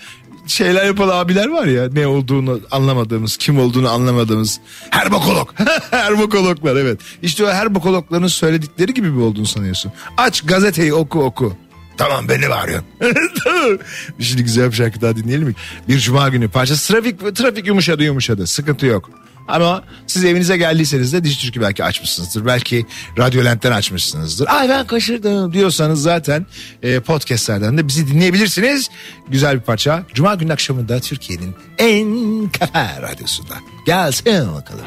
şeyler 0.48 0.86
yapan 0.86 1.10
abiler 1.10 1.48
var 1.48 1.66
ya 1.66 1.90
ne 1.94 2.08
olduğunu 2.08 2.60
anlamadığımız 2.72 3.38
kim 3.38 3.60
olduğunu 3.60 3.90
anlamadığımız 3.90 4.60
herbokolog 4.90 5.50
herbokologlar 5.92 6.76
evet 6.76 7.00
işte 7.22 7.46
o 7.46 7.48
herbokologların 7.48 8.28
söyledikleri 8.28 8.94
gibi 8.94 9.10
mi 9.10 9.24
olduğunu 9.24 9.46
sanıyorsun 9.46 9.92
aç 10.18 10.42
gazeteyi 10.46 10.94
oku 10.94 11.24
oku 11.24 11.58
Tamam 11.98 12.30
beni 12.30 12.50
bağırıyorsun. 12.50 12.88
tamam. 13.44 13.78
Şimdi 14.20 14.44
güzel 14.44 14.72
bir 14.72 14.76
şarkı 14.76 15.02
daha 15.02 15.16
dinleyelim 15.16 15.48
mi? 15.48 15.54
Bir 15.88 16.00
cuma 16.00 16.30
günü 16.30 16.50
parçası 16.50 16.94
trafik 16.94 17.36
trafik 17.36 17.68
yumuşadı 17.68 18.04
yumuşadı 18.04 18.48
sıkıntı 18.48 18.86
yok. 18.86 19.10
Ama 19.48 19.84
siz 20.08 20.25
evinize 20.25 20.58
geldiyseniz 20.58 21.14
de 21.14 21.24
diş 21.24 21.38
türkü 21.38 21.62
belki 21.62 21.84
açmışsınızdır. 21.84 22.46
Belki 22.46 22.86
Radyolent'ten 23.18 23.72
açmışsınızdır. 23.72 24.48
Ay 24.48 24.70
ben 24.70 24.88
kaçırdım 24.88 25.54
diyorsanız 25.54 26.02
zaten 26.02 26.46
e, 26.84 27.00
podcastlerden 27.00 27.78
de 27.78 27.88
bizi 27.88 28.08
dinleyebilirsiniz. 28.08 28.90
Güzel 29.28 29.56
bir 29.56 29.62
parça. 29.62 30.04
Cuma 30.14 30.36
günü 30.36 30.54
akşamında 30.54 31.00
Türkiye'nin 31.00 31.56
en 31.78 32.50
kafa 32.50 33.02
radyosunda. 33.02 33.54
Gelsin 33.86 34.54
bakalım. 34.56 34.86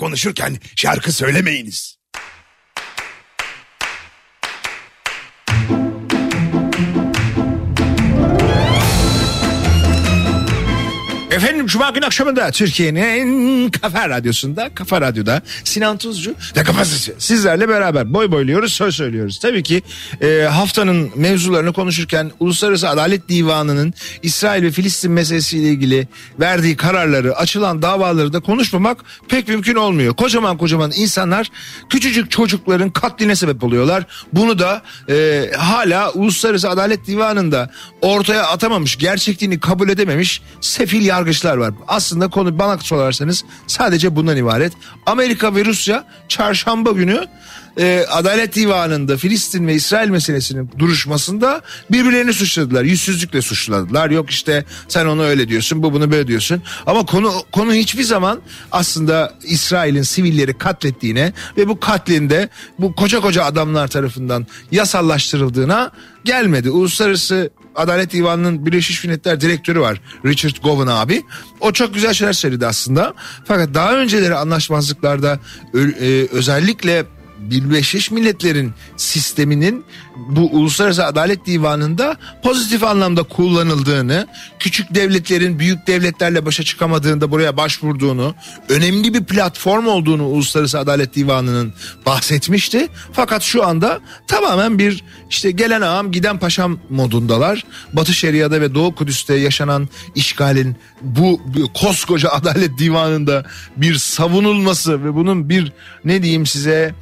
Konuşurken 0.00 0.56
şarkı 0.76 1.12
söylemeyiniz. 1.12 1.99
Cuma 11.70 11.90
günü 11.90 12.06
akşamında 12.06 12.50
Türkiye'nin 12.50 13.02
en 13.02 13.70
kafa 13.70 14.08
radyosunda, 14.08 14.70
kafa 14.74 15.00
radyoda 15.00 15.42
Sinan 15.64 15.98
Tuzcu 15.98 16.34
ve 16.56 16.64
kafası 16.64 17.14
sizlerle 17.18 17.68
beraber 17.68 18.14
boy 18.14 18.30
boyluyoruz, 18.30 18.72
söz 18.72 18.94
söylüyoruz. 18.94 19.38
Tabii 19.38 19.62
ki 19.62 19.82
e, 20.20 20.42
haftanın 20.42 21.10
mevzularını 21.16 21.72
konuşurken 21.72 22.30
Uluslararası 22.40 22.88
Adalet 22.88 23.28
Divanı'nın 23.28 23.94
İsrail 24.22 24.62
ve 24.62 24.70
Filistin 24.70 25.12
meselesiyle 25.12 25.68
ilgili 25.68 26.08
verdiği 26.40 26.76
kararları, 26.76 27.36
açılan 27.36 27.82
davaları 27.82 28.32
da 28.32 28.40
konuşmamak 28.40 29.04
pek 29.28 29.48
mümkün 29.48 29.74
olmuyor. 29.74 30.14
Kocaman 30.14 30.56
kocaman 30.56 30.92
insanlar 30.94 31.50
küçücük 31.88 32.30
çocukların 32.30 32.90
katline 32.90 33.36
sebep 33.36 33.64
oluyorlar. 33.64 34.06
Bunu 34.32 34.58
da 34.58 34.82
e, 35.08 35.46
hala 35.56 36.12
Uluslararası 36.12 36.70
Adalet 36.70 37.06
Divanı'nda 37.06 37.70
ortaya 38.02 38.42
atamamış, 38.42 38.96
gerçekliğini 38.96 39.60
kabul 39.60 39.88
edememiş 39.88 40.42
sefil 40.60 41.06
yargıçlar 41.06 41.59
var. 41.60 41.74
Aslında 41.88 42.28
konu 42.28 42.58
bana 42.58 42.78
sorarsanız 42.78 43.44
sadece 43.66 44.16
bundan 44.16 44.36
ibaret. 44.36 44.72
Amerika 45.06 45.54
ve 45.54 45.64
Rusya 45.64 46.04
çarşamba 46.28 46.90
günü 46.90 47.26
e, 47.78 48.06
Adalet 48.10 48.54
Divanı'nda 48.54 49.16
Filistin 49.16 49.66
ve 49.66 49.74
İsrail 49.74 50.08
meselesinin 50.08 50.70
duruşmasında 50.78 51.60
birbirlerini 51.90 52.32
suçladılar. 52.32 52.84
Yüzsüzlükle 52.84 53.42
suçladılar. 53.42 54.10
Yok 54.10 54.30
işte 54.30 54.64
sen 54.88 55.06
onu 55.06 55.22
öyle 55.22 55.48
diyorsun, 55.48 55.82
bu 55.82 55.92
bunu 55.92 56.10
böyle 56.10 56.26
diyorsun. 56.26 56.62
Ama 56.86 57.06
konu 57.06 57.32
konu 57.52 57.72
hiçbir 57.72 58.02
zaman 58.02 58.40
aslında 58.72 59.34
İsrail'in 59.42 60.02
sivilleri 60.02 60.58
katlettiğine 60.58 61.32
ve 61.56 61.68
bu 61.68 61.80
katlinde 61.80 62.48
bu 62.78 62.94
koca 62.94 63.20
koca 63.20 63.44
adamlar 63.44 63.88
tarafından 63.88 64.46
yasallaştırıldığına 64.72 65.90
gelmedi. 66.24 66.70
Uluslararası 66.70 67.50
Adalet 67.74 68.12
Divanı'nın 68.12 68.66
Birleşmiş 68.66 69.04
Milletler 69.04 69.40
Direktörü 69.40 69.80
var 69.80 70.00
Richard 70.26 70.56
Gowan 70.62 70.86
abi. 70.86 71.22
O 71.60 71.72
çok 71.72 71.94
güzel 71.94 72.12
şeyler 72.12 72.32
söyledi 72.32 72.66
aslında. 72.66 73.14
Fakat 73.44 73.74
daha 73.74 73.96
önceleri 73.96 74.34
anlaşmazlıklarda 74.34 75.40
e, 75.74 76.26
özellikle 76.32 77.04
Birleşmiş 77.40 78.10
Milletler'in 78.10 78.72
sisteminin 78.96 79.84
bu 80.16 80.40
Uluslararası 80.40 81.06
Adalet 81.06 81.46
Divanı'nda 81.46 82.16
pozitif 82.42 82.84
anlamda 82.84 83.22
kullanıldığını, 83.22 84.26
küçük 84.58 84.94
devletlerin 84.94 85.58
büyük 85.58 85.86
devletlerle 85.86 86.46
başa 86.46 86.62
çıkamadığında 86.62 87.30
buraya 87.30 87.56
başvurduğunu, 87.56 88.34
önemli 88.68 89.14
bir 89.14 89.24
platform 89.24 89.86
olduğunu 89.86 90.26
Uluslararası 90.26 90.78
Adalet 90.78 91.14
Divanı'nın 91.14 91.72
bahsetmişti. 92.06 92.88
Fakat 93.12 93.42
şu 93.42 93.66
anda 93.66 94.00
tamamen 94.26 94.78
bir 94.78 95.04
işte 95.30 95.50
gelen 95.50 95.80
ağam 95.80 96.12
giden 96.12 96.38
paşam 96.38 96.78
modundalar. 96.90 97.64
Batı 97.92 98.14
Şeria'da 98.14 98.60
ve 98.60 98.74
Doğu 98.74 98.94
Kudüs'te 98.94 99.34
yaşanan 99.34 99.88
işgalin 100.14 100.76
bu, 101.02 101.40
bu 101.46 101.72
koskoca 101.72 102.28
Adalet 102.28 102.78
Divanı'nda 102.78 103.46
bir 103.76 103.94
savunulması 103.94 105.04
ve 105.04 105.14
bunun 105.14 105.48
bir 105.48 105.72
ne 106.04 106.22
diyeyim 106.22 106.46
size 106.46 106.94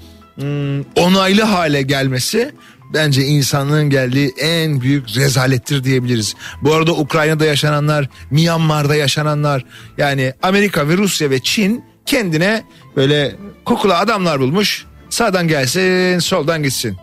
onaylı 0.96 1.42
hale 1.42 1.82
gelmesi 1.82 2.52
bence 2.94 3.24
insanlığın 3.24 3.90
geldiği 3.90 4.34
en 4.38 4.80
büyük 4.80 5.16
rezalettir 5.16 5.84
diyebiliriz. 5.84 6.34
Bu 6.62 6.74
arada 6.74 6.92
Ukrayna'da 6.92 7.44
yaşananlar, 7.44 8.08
Myanmar'da 8.30 8.94
yaşananlar 8.94 9.64
yani 9.98 10.32
Amerika 10.42 10.88
ve 10.88 10.96
Rusya 10.96 11.30
ve 11.30 11.40
Çin 11.40 11.84
kendine 12.06 12.62
böyle 12.96 13.36
kukula 13.64 13.98
adamlar 13.98 14.40
bulmuş. 14.40 14.86
Sağdan 15.10 15.48
gelsin, 15.48 16.18
soldan 16.18 16.62
gitsin. 16.62 16.96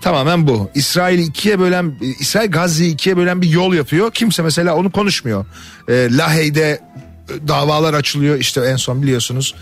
Tamamen 0.00 0.46
bu. 0.46 0.70
İsrail'i 0.74 1.22
ikiye 1.22 1.58
bölen, 1.58 1.98
İsrail 2.20 2.50
Gazze'yi 2.50 2.92
ikiye 2.92 3.16
bölen 3.16 3.42
bir 3.42 3.48
yol 3.48 3.74
yapıyor. 3.74 4.12
Kimse 4.12 4.42
mesela 4.42 4.76
onu 4.76 4.92
konuşmuyor. 4.92 5.46
Ee, 5.88 6.08
Lahey'de 6.10 6.80
e, 7.28 7.48
davalar 7.48 7.94
açılıyor. 7.94 8.38
İşte 8.38 8.60
en 8.60 8.76
son 8.76 9.02
biliyorsunuz 9.02 9.54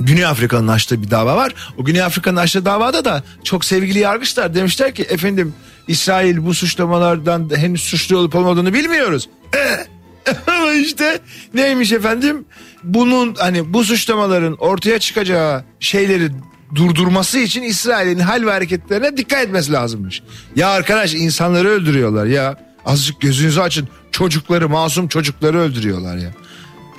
Güney 0.00 0.26
Afrika'nın 0.26 0.68
açtığı 0.68 1.02
bir 1.02 1.10
dava 1.10 1.36
var. 1.36 1.54
O 1.78 1.84
Güney 1.84 2.02
Afrika'nın 2.02 2.36
açtığı 2.36 2.64
davada 2.64 3.04
da 3.04 3.22
çok 3.44 3.64
sevgili 3.64 3.98
yargıçlar 3.98 4.54
demişler 4.54 4.94
ki 4.94 5.02
efendim 5.02 5.54
İsrail 5.88 6.44
bu 6.44 6.54
suçlamalardan 6.54 7.50
henüz 7.56 7.82
suçlu 7.82 8.16
olup 8.16 8.34
olmadığını 8.34 8.74
bilmiyoruz. 8.74 9.28
Ama 10.46 10.72
işte 10.72 11.20
neymiş 11.54 11.92
efendim? 11.92 12.44
Bunun 12.84 13.34
hani 13.38 13.72
bu 13.72 13.84
suçlamaların 13.84 14.56
ortaya 14.56 14.98
çıkacağı 14.98 15.64
şeyleri 15.80 16.30
durdurması 16.74 17.38
için 17.38 17.62
İsrail'in 17.62 18.18
hal 18.18 18.46
ve 18.46 18.50
hareketlerine 18.50 19.16
dikkat 19.16 19.42
etmesi 19.42 19.72
lazımmış. 19.72 20.22
Ya 20.56 20.68
arkadaş 20.68 21.14
insanları 21.14 21.68
öldürüyorlar 21.68 22.26
ya. 22.26 22.56
Azıcık 22.86 23.20
gözünüzü 23.20 23.60
açın. 23.60 23.88
Çocukları, 24.12 24.68
masum 24.68 25.08
çocukları 25.08 25.58
öldürüyorlar 25.58 26.16
ya. 26.16 26.30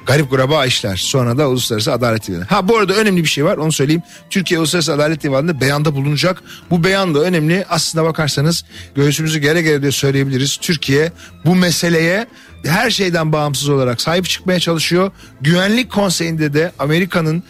Garip 0.05 0.29
kuraba 0.29 0.65
işler. 0.65 0.95
Sonra 0.95 1.37
da 1.37 1.49
Uluslararası 1.49 1.93
Adalet 1.93 2.27
Divanı. 2.27 2.43
Ha 2.43 2.67
bu 2.67 2.77
arada 2.77 2.93
önemli 2.93 3.23
bir 3.23 3.29
şey 3.29 3.45
var 3.45 3.57
onu 3.57 3.71
söyleyeyim. 3.71 4.01
Türkiye 4.29 4.59
Uluslararası 4.59 4.93
Adalet 4.93 5.23
Divanı'nda 5.23 5.61
beyanda 5.61 5.95
bulunacak. 5.95 6.43
Bu 6.69 6.83
beyan 6.83 7.15
da 7.15 7.19
önemli. 7.19 7.65
Aslına 7.69 8.03
bakarsanız 8.05 8.65
göğsümüzü 8.95 9.39
gere 9.39 9.61
gere 9.61 9.81
diye 9.81 9.91
söyleyebiliriz. 9.91 10.57
Türkiye 10.57 11.11
bu 11.45 11.55
meseleye 11.55 12.27
her 12.65 12.89
şeyden 12.89 13.33
bağımsız 13.33 13.69
olarak 13.69 14.01
sahip 14.01 14.25
çıkmaya 14.25 14.59
çalışıyor. 14.59 15.11
Güvenlik 15.41 15.91
Konseyi'nde 15.91 16.53
de 16.53 16.71
Amerika'nın 16.79 17.43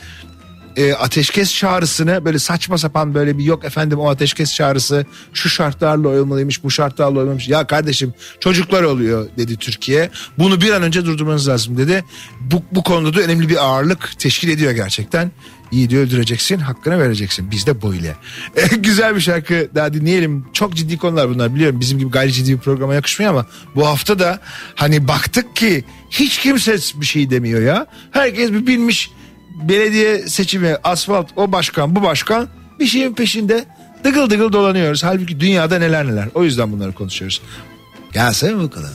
e, 0.77 0.93
ateşkes 0.93 1.55
çağrısını 1.55 2.25
böyle 2.25 2.39
saçma 2.39 2.77
sapan 2.77 3.13
böyle 3.13 3.38
bir 3.38 3.43
yok 3.43 3.65
efendim 3.65 3.99
o 3.99 4.10
ateşkes 4.10 4.53
çağrısı 4.53 5.05
şu 5.34 5.49
şartlarla 5.49 6.07
olmalıymış 6.07 6.63
bu 6.63 6.71
şartlarla 6.71 7.19
olmalıymış. 7.19 7.47
Ya 7.47 7.67
kardeşim 7.67 8.13
çocuklar 8.39 8.84
oluyor 8.84 9.29
dedi 9.38 9.57
Türkiye. 9.57 10.10
Bunu 10.39 10.62
bir 10.62 10.71
an 10.71 10.84
önce 10.84 11.05
durdurmanız 11.05 11.47
lazım 11.47 11.77
dedi. 11.77 12.03
Bu, 12.39 12.63
bu 12.71 12.84
konuda 12.84 13.17
da 13.17 13.21
önemli 13.21 13.49
bir 13.49 13.65
ağırlık 13.65 14.19
teşkil 14.19 14.49
ediyor 14.49 14.71
gerçekten. 14.71 15.31
Yiğidi 15.71 15.97
öldüreceksin 15.97 16.57
hakkını 16.57 16.99
vereceksin 16.99 17.51
biz 17.51 17.67
de 17.67 17.81
böyle. 17.81 18.15
E, 18.55 18.75
güzel 18.75 19.15
bir 19.15 19.21
şarkı 19.21 19.69
daha 19.75 19.93
dinleyelim. 19.93 20.45
Çok 20.53 20.75
ciddi 20.75 20.97
konular 20.97 21.29
bunlar 21.29 21.55
biliyorum 21.55 21.79
bizim 21.79 21.99
gibi 21.99 22.12
gayri 22.12 22.34
ciddi 22.34 22.53
bir 22.53 22.57
programa 22.57 22.93
yakışmıyor 22.93 23.31
ama 23.31 23.45
bu 23.75 23.88
hafta 23.88 24.19
da 24.19 24.39
hani 24.75 25.07
baktık 25.07 25.55
ki 25.55 25.84
hiç 26.10 26.39
kimse 26.39 26.77
bir 26.95 27.05
şey 27.05 27.29
demiyor 27.29 27.62
ya. 27.62 27.88
Herkes 28.12 28.51
bir 28.51 28.67
bilmiş 28.67 29.12
belediye 29.63 30.27
seçimi, 30.27 30.77
asfalt, 30.83 31.29
o 31.35 31.51
başkan, 31.51 31.95
bu 31.95 32.03
başkan 32.03 32.47
bir 32.79 32.85
şeyin 32.85 33.13
peşinde 33.13 33.65
dıgıl 34.03 34.29
dıgıl 34.29 34.53
dolanıyoruz. 34.53 35.03
Halbuki 35.03 35.39
dünyada 35.39 35.79
neler 35.79 36.07
neler. 36.07 36.27
O 36.33 36.43
yüzden 36.43 36.71
bunları 36.71 36.93
konuşuyoruz. 36.93 37.41
Gelsene 38.13 38.59
bu 38.59 38.69
kadar. 38.69 38.91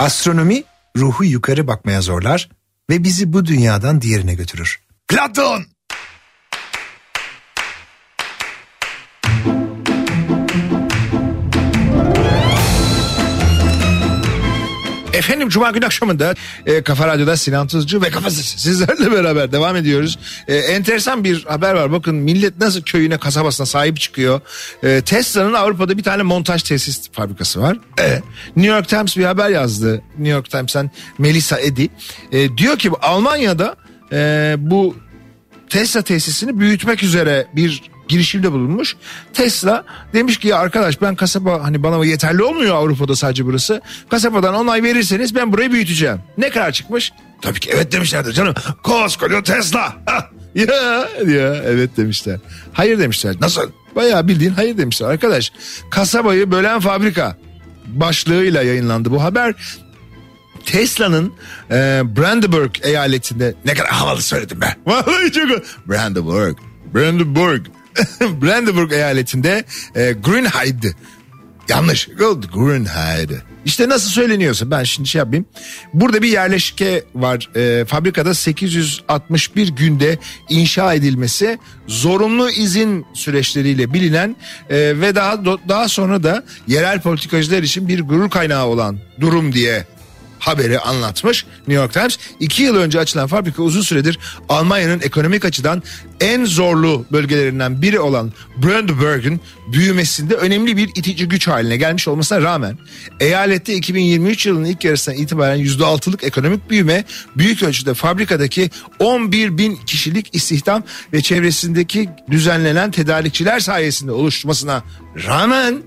Astronomi 0.00 0.64
ruhu 0.96 1.24
yukarı 1.24 1.66
bakmaya 1.66 2.00
zorlar 2.00 2.48
ve 2.90 3.04
bizi 3.04 3.32
bu 3.32 3.46
dünyadan 3.46 4.00
diğerine 4.00 4.34
götürür. 4.34 4.80
Platon. 5.08 5.64
Efendim 15.20 15.48
Cuma 15.48 15.70
günü 15.70 15.86
akşamında 15.86 16.34
e, 16.66 16.82
Kafa 16.82 17.06
Radyo'da 17.06 17.36
Sinan 17.36 17.66
Tuzcu 17.66 18.02
ve 18.02 18.10
Kafa 18.10 18.30
Sesi 18.30 18.60
sizlerle 18.60 19.12
beraber 19.12 19.52
devam 19.52 19.76
ediyoruz. 19.76 20.18
E, 20.48 20.56
enteresan 20.56 21.24
bir 21.24 21.44
haber 21.44 21.74
var. 21.74 21.92
Bakın 21.92 22.14
millet 22.14 22.58
nasıl 22.58 22.82
köyüne 22.82 23.18
kasabasına 23.18 23.66
sahip 23.66 24.00
çıkıyor. 24.00 24.40
E, 24.82 25.02
Tesla'nın 25.02 25.52
Avrupa'da 25.52 25.98
bir 25.98 26.02
tane 26.02 26.22
montaj 26.22 26.62
tesis 26.62 27.10
fabrikası 27.12 27.60
var. 27.60 27.78
E, 28.00 28.22
New 28.56 28.74
York 28.74 28.88
Times 28.88 29.16
bir 29.16 29.24
haber 29.24 29.50
yazdı. 29.50 30.02
New 30.18 30.28
York 30.28 30.50
Times'ten 30.50 30.90
Melissa 31.18 31.60
Eddy. 31.60 31.86
E, 32.32 32.56
diyor 32.56 32.78
ki 32.78 32.90
Almanya'da 33.02 33.76
e, 34.12 34.54
bu 34.58 34.96
Tesla 35.68 36.02
tesisini 36.02 36.60
büyütmek 36.60 37.02
üzere 37.02 37.46
bir 37.56 37.82
girişimde 38.10 38.52
bulunmuş. 38.52 38.96
Tesla 39.34 39.84
demiş 40.14 40.38
ki 40.38 40.48
ya 40.48 40.58
arkadaş 40.58 41.02
ben 41.02 41.14
kasaba 41.14 41.64
hani 41.64 41.82
bana 41.82 42.04
yeterli 42.04 42.42
olmuyor 42.42 42.76
Avrupa'da 42.76 43.16
sadece 43.16 43.46
burası. 43.46 43.80
Kasabadan 44.08 44.54
onay 44.54 44.82
verirseniz 44.82 45.34
ben 45.34 45.52
burayı 45.52 45.72
büyüteceğim. 45.72 46.18
Ne 46.38 46.50
kadar 46.50 46.72
çıkmış? 46.72 47.12
Tabii 47.42 47.60
ki 47.60 47.70
evet 47.74 47.92
demişlerdir 47.92 48.32
canım. 48.32 48.54
Koskoca 48.82 49.42
Tesla. 49.42 49.96
Ha, 50.06 50.30
ya, 50.54 50.66
ya 51.26 51.54
evet 51.66 51.96
demişler. 51.96 52.38
Hayır 52.72 52.98
demişler. 52.98 53.36
Nasıl? 53.40 53.70
Bayağı 53.96 54.28
bildiğin 54.28 54.50
hayır 54.50 54.78
demişler. 54.78 55.08
Arkadaş 55.08 55.52
kasabayı 55.90 56.50
bölen 56.50 56.80
fabrika 56.80 57.36
başlığıyla 57.86 58.62
yayınlandı 58.62 59.10
bu 59.10 59.22
haber. 59.22 59.54
Tesla'nın 60.66 61.32
e, 61.70 62.02
Brandenburg 62.16 62.70
eyaletinde 62.82 63.54
ne 63.64 63.74
kadar 63.74 63.90
havalı 63.90 64.22
söyledim 64.22 64.58
ben. 64.60 64.74
Vallahi 64.86 65.32
çok 65.32 65.48
Brandenburg. 65.88 66.58
Brandenburg. 66.94 67.66
Brandenburg 68.20 68.92
eyaletinde 68.92 69.64
e, 69.94 70.12
Grünheide. 70.12 70.94
Yanlış. 71.68 72.08
Grünheide. 72.52 73.42
İşte 73.64 73.88
nasıl 73.88 74.08
söyleniyorsa 74.10 74.70
ben 74.70 74.84
şimdi 74.84 75.08
şey 75.08 75.18
yapayım. 75.18 75.46
Burada 75.94 76.22
bir 76.22 76.28
yerleşke 76.28 77.04
var. 77.14 77.48
E, 77.56 77.84
fabrikada 77.84 78.34
861 78.34 79.68
günde 79.68 80.18
inşa 80.48 80.94
edilmesi 80.94 81.58
zorunlu 81.86 82.50
izin 82.50 83.06
süreçleriyle 83.14 83.92
bilinen 83.92 84.36
e, 84.70 84.76
ve 84.76 85.14
daha 85.14 85.44
daha 85.44 85.88
sonra 85.88 86.22
da 86.22 86.44
yerel 86.66 87.00
politikacılar 87.00 87.62
için 87.62 87.88
bir 87.88 88.00
gurur 88.00 88.30
kaynağı 88.30 88.66
olan 88.66 88.98
durum 89.20 89.52
diye 89.52 89.86
haberi 90.40 90.78
anlatmış 90.78 91.46
New 91.58 91.74
York 91.74 91.92
Times. 91.92 92.18
İki 92.40 92.62
yıl 92.62 92.76
önce 92.76 93.00
açılan 93.00 93.26
fabrika 93.26 93.62
uzun 93.62 93.82
süredir 93.82 94.18
Almanya'nın 94.48 95.00
ekonomik 95.00 95.44
açıdan 95.44 95.82
en 96.20 96.44
zorlu 96.44 97.06
bölgelerinden 97.12 97.82
biri 97.82 98.00
olan 98.00 98.32
Brandenburg'un 98.56 99.40
büyümesinde 99.72 100.34
önemli 100.34 100.76
bir 100.76 100.88
itici 100.88 101.28
güç 101.28 101.48
haline 101.48 101.76
gelmiş 101.76 102.08
olmasına 102.08 102.42
rağmen 102.42 102.78
eyalette 103.20 103.74
2023 103.74 104.46
yılının 104.46 104.64
ilk 104.64 104.84
yarısından 104.84 105.18
itibaren 105.18 105.58
%6'lık 105.58 106.24
ekonomik 106.24 106.70
büyüme 106.70 107.04
büyük 107.36 107.62
ölçüde 107.62 107.94
fabrikadaki 107.94 108.70
11 108.98 109.58
bin 109.58 109.76
kişilik 109.76 110.34
istihdam 110.34 110.82
ve 111.12 111.22
çevresindeki 111.22 112.08
düzenlenen 112.30 112.90
tedarikçiler 112.90 113.60
sayesinde 113.60 114.12
oluşmasına 114.12 114.82
rağmen 115.26 115.82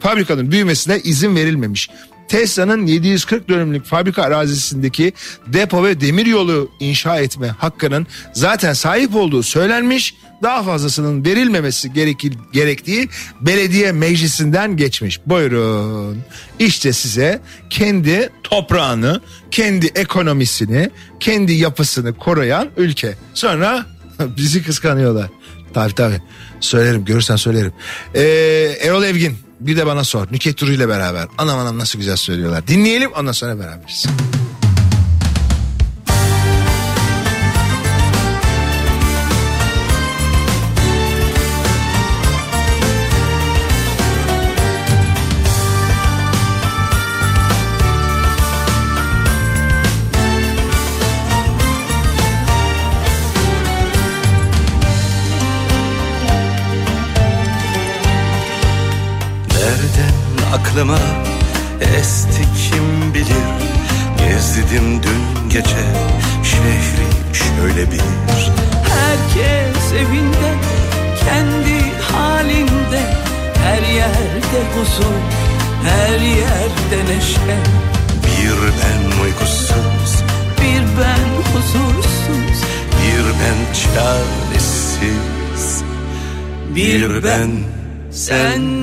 fabrikanın 0.00 0.52
büyümesine 0.52 1.00
izin 1.00 1.36
verilmemiş. 1.36 1.88
Tesla'nın 2.28 2.86
740 2.86 3.48
dönümlük 3.48 3.84
fabrika 3.84 4.22
arazisindeki 4.22 5.12
depo 5.46 5.84
ve 5.84 6.00
demiryolu 6.00 6.70
inşa 6.80 7.20
etme 7.20 7.48
hakkının 7.48 8.06
zaten 8.32 8.72
sahip 8.72 9.14
olduğu 9.14 9.42
söylenmiş. 9.42 10.14
Daha 10.42 10.62
fazlasının 10.62 11.24
verilmemesi 11.24 11.92
gerekir, 11.92 12.34
gerektiği 12.52 13.08
belediye 13.40 13.92
meclisinden 13.92 14.76
geçmiş. 14.76 15.20
Buyurun. 15.26 16.18
İşte 16.58 16.92
size 16.92 17.40
kendi 17.70 18.30
toprağını, 18.42 19.20
kendi 19.50 19.86
ekonomisini, 19.86 20.90
kendi 21.20 21.52
yapısını 21.52 22.14
koruyan 22.14 22.68
ülke. 22.76 23.14
Sonra 23.34 23.86
bizi 24.36 24.62
kıskanıyorlar. 24.62 25.30
Tabii 25.74 25.94
tabii. 25.94 26.22
Söylerim 26.60 27.04
görürsen 27.04 27.36
söylerim. 27.36 27.72
Ee, 28.14 28.22
Erol 28.82 29.02
Evgin 29.04 29.47
bir 29.60 29.76
de 29.76 29.86
bana 29.86 30.04
sor. 30.04 30.26
Nüket 30.30 30.60
Duru 30.60 30.72
ile 30.72 30.88
beraber. 30.88 31.26
Anam 31.38 31.58
anam 31.58 31.78
nasıl 31.78 31.98
güzel 31.98 32.16
söylüyorlar. 32.16 32.66
Dinleyelim 32.66 33.12
ondan 33.12 33.32
sonra 33.32 33.58
beraberiz. 33.58 34.06
Sensiz 88.28 88.77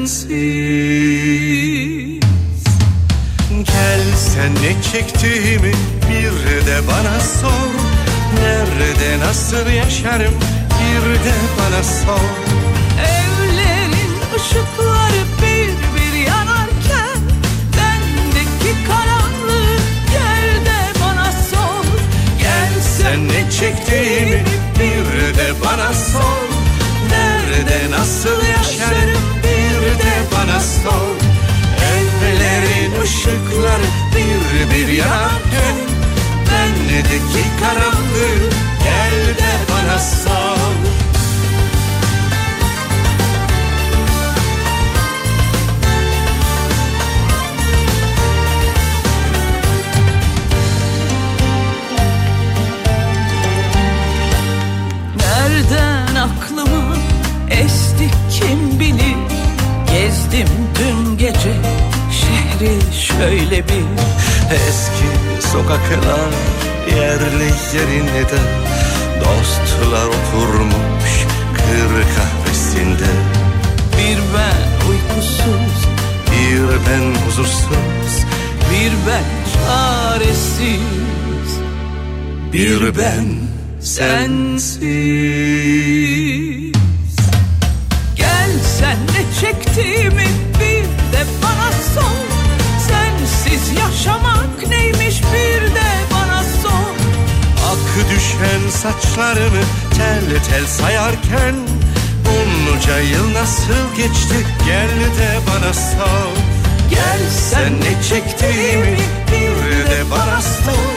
Bendeki 36.95 37.45
karanlığı 37.59 38.49
gel 38.83 39.35
de 39.37 39.51
bana 39.71 39.99
sor 39.99 40.75
Nereden 55.17 56.15
aklıma 56.15 56.95
esti 57.49 58.09
kim 58.31 58.79
bilir? 58.79 59.15
Gezdim 59.91 60.47
dün 60.79 61.17
gece 61.17 61.53
şehri 62.11 62.95
şöyle 62.95 63.63
bir. 63.67 63.85
Eski 64.51 65.47
sokaklar 65.51 66.64
yerli 66.87 67.51
yerine 67.73 68.29
de 68.29 68.41
Dostlar 69.19 70.07
oturmuş 70.07 71.25
kır 71.53 71.91
kahvesinde. 72.15 73.11
Bir 73.97 74.17
ben 74.17 74.89
uykusuz, 74.89 75.87
Bir 76.31 76.61
ben 76.89 77.25
huzursuz 77.25 78.25
bir 78.75 78.91
ben 79.07 79.23
çaresiz. 79.53 80.79
Bir 82.53 82.97
ben 82.97 83.25
sensiz. 83.81 84.85
Gel 88.15 88.51
sen 88.79 88.97
ne 88.97 89.23
çektiğimi 89.41 90.27
bir 90.59 90.83
de 90.83 91.25
bana 91.43 91.71
sor. 91.95 92.25
Sensiz 92.87 93.69
yaşamak 93.77 94.71
saçlarımı 98.85 99.63
tel 99.97 100.43
tel 100.49 100.65
sayarken 100.67 101.55
Bunca 102.25 102.99
yıl 102.99 103.33
nasıl 103.33 103.95
geçti? 103.95 104.45
Gel 104.65 104.89
de 104.89 105.39
bana 105.47 105.73
sor 105.73 106.31
Gel 106.89 107.29
sen 107.51 107.73
ne 107.81 108.03
çektiğimi 108.09 108.97
bir 109.31 109.91
de 109.91 110.11
bana 110.11 110.41
sor 110.41 110.95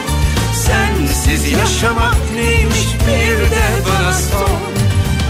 Sensiz 0.65 1.51
yaşamak 1.51 2.15
neymiş 2.35 2.87
bir 3.07 3.51
de 3.51 3.65
bana 3.85 4.13
sor 4.13 4.59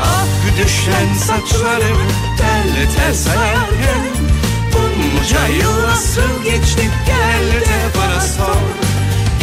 Ah 0.04 0.26
düşen 0.58 1.14
saçlarımı 1.14 2.10
tel 2.38 2.92
tel 2.96 3.14
sayarken 3.14 4.10
Bunca 4.74 5.48
yıl 5.48 5.88
nasıl 5.88 6.44
geçti? 6.44 6.90
Gel 7.06 7.62
de 7.62 7.98
bana 7.98 8.22
sor 8.22 8.89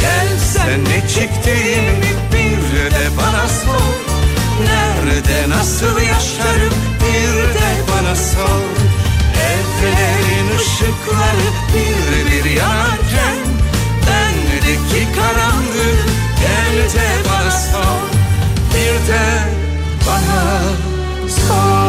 Gel 0.07 0.38
sen 0.53 0.85
ne 0.85 1.09
çektiğimi 1.09 2.12
bir 2.33 2.90
de 2.95 3.07
bana 3.19 3.49
sor. 3.49 3.95
Nerede 4.64 5.49
nasıl 5.49 6.01
yaşarım 6.01 6.75
bir 7.01 7.55
de 7.55 7.71
bana 7.90 8.16
sor. 8.16 8.62
Evlerin 9.53 10.57
ışıkları 10.57 11.49
bir 11.73 12.31
bir 12.31 12.51
yanarken 12.51 13.38
Bendeki 14.07 15.12
karanlığı 15.16 15.97
gel 16.40 16.77
de 16.95 17.09
bana 17.29 17.51
sor. 17.51 18.09
Bir 18.75 19.12
de 19.12 19.27
bana 20.07 20.62
sor 21.29 21.86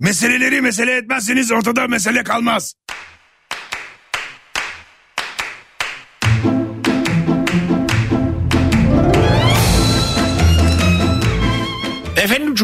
Meseleleri 0.00 0.60
mesele 0.60 0.96
etmezseniz 0.96 1.50
ortada 1.52 1.88
mesele 1.88 2.22
kalmaz. 2.22 2.74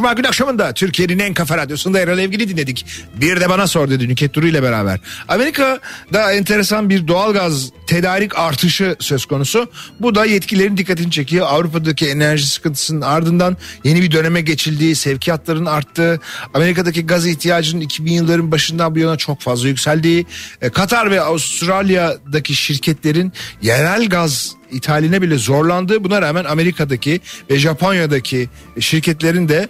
Cuma 0.05 0.12
günü 0.12 0.29
akşamında 0.29 0.75
Türkiye'nin 0.75 1.19
en 1.19 1.35
kafa 1.35 1.57
radyosunda 1.57 2.01
Erol 2.01 2.19
Evgili 2.19 2.49
dinledik. 2.49 2.87
Bir 3.14 3.40
de 3.40 3.49
bana 3.49 3.67
sor 3.67 3.90
dedi 3.90 4.09
Nüket 4.09 4.35
Duru 4.35 4.47
ile 4.47 4.62
beraber. 4.62 5.01
Amerika'da 5.29 6.33
enteresan 6.33 6.90
bir 6.90 7.09
doğalgaz 7.09 7.71
tedarik 7.87 8.38
artışı 8.38 8.97
söz 9.01 9.27
konusu. 9.27 9.71
Bu 10.01 10.14
da 10.14 10.25
yetkililerin 10.25 10.77
dikkatini 10.77 11.11
çekiyor. 11.11 11.47
Avrupa'daki 11.51 12.09
enerji 12.09 12.47
sıkıntısının 12.47 13.01
ardından 13.01 13.57
yeni 13.85 14.03
bir 14.03 14.12
döneme 14.12 14.40
geçildiği, 14.40 14.95
sevkiyatların 14.95 15.67
arttığı, 15.67 16.21
Amerika'daki 16.55 17.07
gaz 17.07 17.27
ihtiyacının 17.27 17.81
2000 17.81 18.12
yılların 18.12 18.53
başından 18.53 18.95
bu 18.95 18.99
yana 18.99 19.17
çok 19.17 19.40
fazla 19.40 19.69
yükseldiği, 19.69 20.27
e, 20.62 20.71
Katar 20.71 21.11
ve 21.11 21.21
Avustralya'daki 21.21 22.55
şirketlerin 22.55 23.33
yerel 23.62 24.09
gaz 24.09 24.57
ithaline 24.70 25.22
bile 25.22 25.38
zorlandı. 25.38 26.05
Buna 26.05 26.22
rağmen 26.22 26.44
Amerika'daki 26.44 27.20
ve 27.50 27.59
Japonya'daki 27.59 28.48
şirketlerin 28.81 29.48
de 29.48 29.68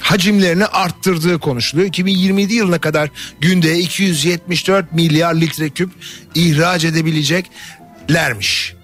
hacimlerini 0.00 0.66
arttırdığı 0.66 1.38
konuşuluyor. 1.38 1.88
2027 1.88 2.54
yılına 2.54 2.78
kadar 2.78 3.10
günde 3.40 3.78
274 3.78 4.92
milyar 4.92 5.34
litre 5.34 5.68
küp 5.68 5.90
ihraç 6.34 6.84
edebileceklermiş. 6.84 8.74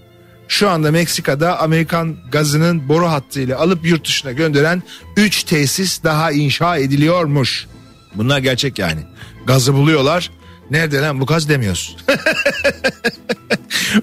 Şu 0.49 0.71
anda 0.71 0.91
Meksika'da 0.91 1.61
Amerikan 1.61 2.17
gazının 2.33 2.89
boru 2.89 3.07
hattıyla 3.07 3.59
alıp 3.59 3.87
yurt 3.87 4.07
dışına 4.07 4.33
gönderen 4.33 4.83
3 5.17 5.43
tesis 5.43 6.03
daha 6.05 6.33
inşa 6.33 6.77
ediliyormuş. 6.77 7.67
Bunlar 8.15 8.39
gerçek 8.39 8.79
yani. 8.79 9.01
Gazı 9.47 9.75
buluyorlar. 9.75 10.31
Nerede 10.71 11.01
lan 11.01 11.21
bu 11.21 11.27
gaz 11.27 11.49
demiyoruz. 11.49 11.97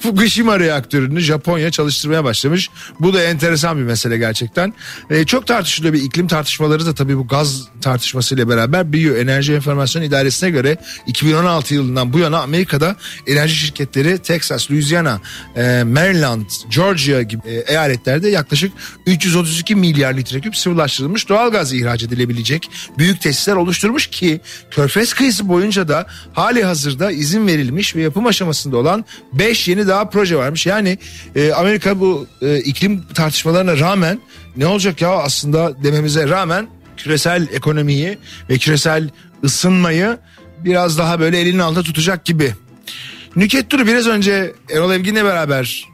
Fukushima 0.01 0.59
reaktörünü 0.59 1.19
Japonya 1.19 1.71
çalıştırmaya 1.71 2.23
başlamış. 2.23 2.69
Bu 2.99 3.13
da 3.13 3.23
enteresan 3.23 3.77
bir 3.77 3.83
mesele 3.83 4.17
gerçekten. 4.17 4.73
Ee, 5.09 5.25
çok 5.25 5.47
tartışılıyor 5.47 5.93
bir 5.93 6.01
iklim 6.01 6.27
tartışmaları 6.27 6.85
da 6.85 6.95
tabii 6.95 7.17
bu 7.17 7.27
gaz 7.27 7.67
tartışmasıyla 7.81 8.49
beraber 8.49 8.93
büyüyor. 8.93 9.17
Enerji 9.17 9.53
Enformasyon 9.53 10.03
İdaresi'ne 10.03 10.49
göre 10.49 10.77
2016 11.07 11.73
yılından 11.73 12.13
bu 12.13 12.19
yana 12.19 12.39
Amerika'da 12.39 12.95
enerji 13.27 13.55
şirketleri 13.55 14.17
Texas, 14.17 14.71
Louisiana, 14.71 15.21
e, 15.55 15.83
Maryland, 15.83 16.49
Georgia 16.75 17.21
gibi 17.21 17.41
e, 17.45 17.53
eyaletlerde 17.53 18.29
yaklaşık 18.29 18.73
332 19.05 19.75
milyar 19.75 20.13
litre 20.13 20.39
küp 20.41 20.57
sıvılaştırılmış 20.57 21.29
doğal 21.29 21.51
gaz 21.51 21.73
ihraç 21.73 22.03
edilebilecek 22.03 22.69
büyük 22.97 23.21
tesisler 23.21 23.55
oluşturmuş 23.55 24.07
ki 24.07 24.41
Körfez 24.71 25.13
kıyısı 25.13 25.49
boyunca 25.49 25.87
da 25.87 26.07
hali 26.57 26.67
hazırda 26.67 27.11
izin 27.11 27.47
verilmiş 27.47 27.95
ve 27.95 28.01
yapım 28.01 28.25
aşamasında 28.25 28.77
olan 28.77 29.05
5 29.33 29.67
yeni 29.67 29.87
daha 29.87 30.09
proje 30.09 30.37
varmış. 30.37 30.65
Yani 30.65 30.97
e, 31.35 31.51
Amerika 31.51 31.99
bu 31.99 32.27
e, 32.41 32.57
iklim 32.57 33.03
tartışmalarına 33.13 33.79
rağmen 33.79 34.19
ne 34.57 34.67
olacak 34.67 35.01
ya 35.01 35.09
aslında 35.09 35.83
dememize 35.83 36.29
rağmen 36.29 36.67
küresel 36.97 37.47
ekonomiyi 37.53 38.17
ve 38.49 38.57
küresel 38.57 39.09
ısınmayı 39.43 40.17
biraz 40.65 40.97
daha 40.97 41.19
böyle 41.19 41.39
elinin 41.39 41.59
altında 41.59 41.83
tutacak 41.83 42.25
gibi. 42.25 42.53
Nüket 43.35 43.69
Duru 43.69 43.87
biraz 43.87 44.07
önce 44.07 44.53
Erol 44.69 44.91
Evgin'le 44.91 45.23
beraber 45.23 45.87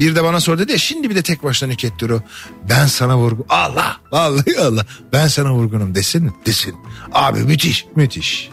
bir 0.00 0.16
de 0.16 0.24
bana 0.24 0.40
sor 0.40 0.58
dedi 0.58 0.72
ya 0.72 0.78
şimdi 0.78 1.10
bir 1.10 1.14
de 1.14 1.22
tek 1.22 1.42
başına 1.44 1.68
Nüket 1.68 1.98
Duru 1.98 2.22
ben 2.70 2.86
sana 2.86 3.18
vurgun 3.18 3.46
Allah 3.48 3.96
vallahi 4.12 4.60
Allah 4.60 4.86
ben 5.12 5.28
sana 5.28 5.52
vurgunum 5.52 5.94
desin 5.94 6.32
desin 6.46 6.74
abi 7.12 7.38
müthiş 7.38 7.86
müthiş 7.96 8.50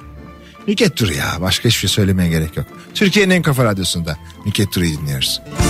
Nüket 0.68 0.98
Duru 1.00 1.14
ya 1.14 1.38
başka 1.42 1.70
hiçbir 1.70 1.80
şey 1.80 1.90
söylemeye 1.90 2.30
gerek 2.30 2.58
yok 2.58 2.68
Türkiye'nin 2.94 3.36
en 3.36 3.42
kafa 3.42 3.64
radyosunda 3.64 4.18
Nüket 4.46 4.76
Duru'yu 4.76 4.98
dinliyoruz. 4.98 5.42
Seneler 5.48 5.67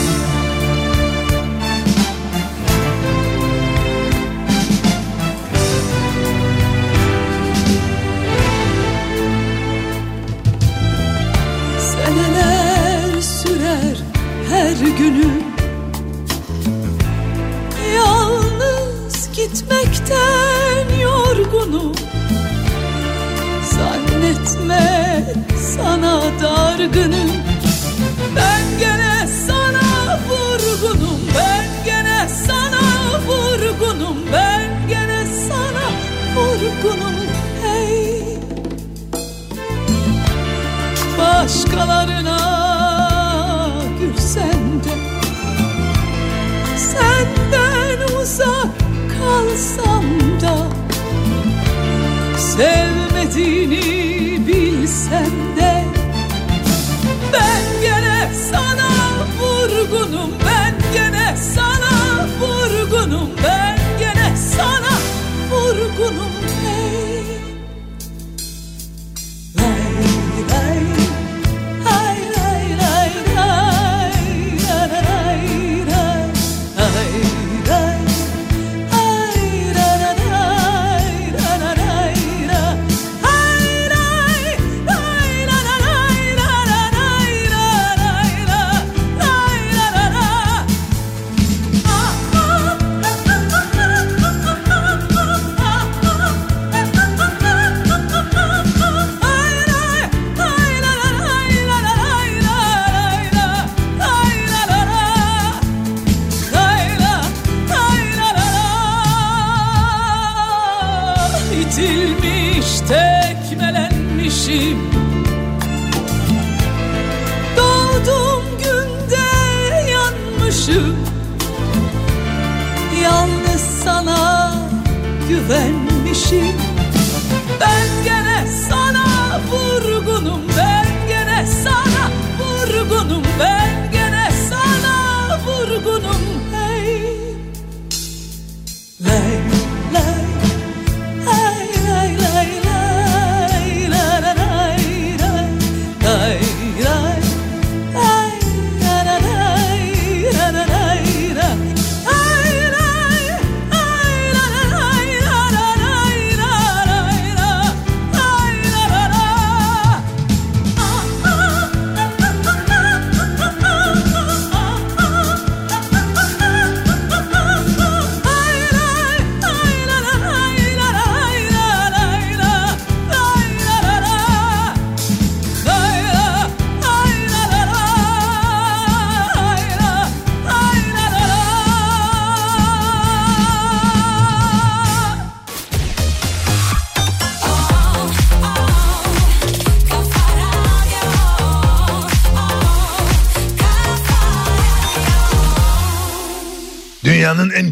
dargınım 26.88 27.32
Ben 28.36 28.80
gene 28.80 29.28
sana 29.48 30.20
vurgunum. 30.30 31.20
Ben 31.38 31.66
gene 31.86 32.30
sana 32.30 32.82
vurgunum. 33.28 34.18
Ben 34.34 34.62
gene 34.90 35.26
sana 35.48 35.86
vurgunum. 36.36 37.16
Hey. 37.64 38.38
Başkalarına 41.18 42.40
gülsen 44.00 44.84
de 44.84 44.94
Senden 46.78 48.18
uzak 48.22 48.68
kalsam 49.20 50.06
da 50.42 50.58
Sevmediğini 52.38 54.48
bilsem 54.48 55.47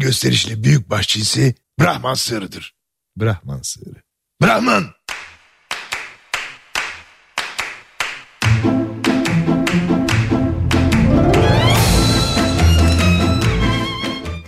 gösterişli 0.06 0.64
büyük 0.64 0.90
başçısı 0.90 1.54
Brahman 1.80 2.14
sığırıdır. 2.14 2.74
Brahman 3.16 3.62
sığırı. 3.62 4.02
Brahman! 4.42 4.95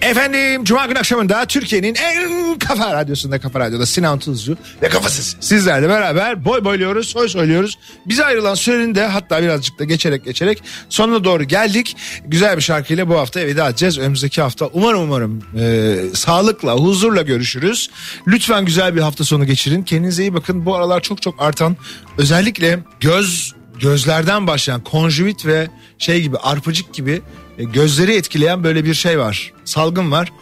Efendim 0.09 0.65
Cuma 0.65 0.87
günü 0.87 0.99
akşamında 0.99 1.47
Türkiye'nin 1.47 1.95
en 1.95 2.59
kafa 2.59 2.95
radyosunda 2.95 3.39
Kafa 3.39 3.61
Radyo'da 3.61 3.87
Sinan 3.87 4.19
Tuzcu 4.19 4.57
ve 4.83 4.89
kafasız 4.89 5.37
sizlerle 5.41 5.89
beraber 5.89 6.45
boy 6.45 6.65
boyluyoruz, 6.65 7.09
soy 7.09 7.29
soyluyoruz. 7.29 7.79
Bize 8.07 8.25
ayrılan 8.25 8.55
sürenin 8.55 8.95
de 8.95 9.07
hatta 9.07 9.43
birazcık 9.43 9.79
da 9.79 9.85
geçerek 9.85 10.25
geçerek 10.25 10.63
sonuna 10.89 11.25
doğru 11.25 11.45
geldik. 11.45 11.97
Güzel 12.25 12.57
bir 12.57 12.63
şarkıyla 12.63 13.09
bu 13.09 13.19
hafta 13.19 13.41
veda 13.41 13.69
edeceğiz. 13.69 13.99
Önümüzdeki 13.99 14.43
hafta 14.43 14.67
umarım 14.67 15.01
umarım 15.01 15.43
e, 15.59 15.97
sağlıkla, 16.15 16.75
huzurla 16.75 17.23
görüşürüz. 17.23 17.91
Lütfen 18.27 18.65
güzel 18.65 18.97
bir 18.97 19.01
hafta 19.01 19.25
sonu 19.25 19.47
geçirin. 19.47 19.83
Kendinize 19.83 20.23
iyi 20.23 20.35
bakın. 20.35 20.67
Bu 20.67 20.75
aralar 20.75 21.01
çok 21.01 21.23
çok 21.23 21.43
artan 21.43 21.77
özellikle 22.19 22.79
göz 23.01 23.58
gözlerden 23.81 24.47
başlayan 24.47 24.85
konjüvit 24.85 25.47
ve 25.47 25.68
şey 25.99 26.22
gibi 26.22 26.37
arpacık 26.37 26.95
gibi 26.95 27.22
e, 27.59 27.64
gözleri 27.64 28.14
etkileyen 28.16 28.64
böyle 28.64 28.85
bir 28.85 28.95
şey 28.95 29.18
var. 29.18 29.53
Salgın 29.64 30.11
var. 30.11 30.33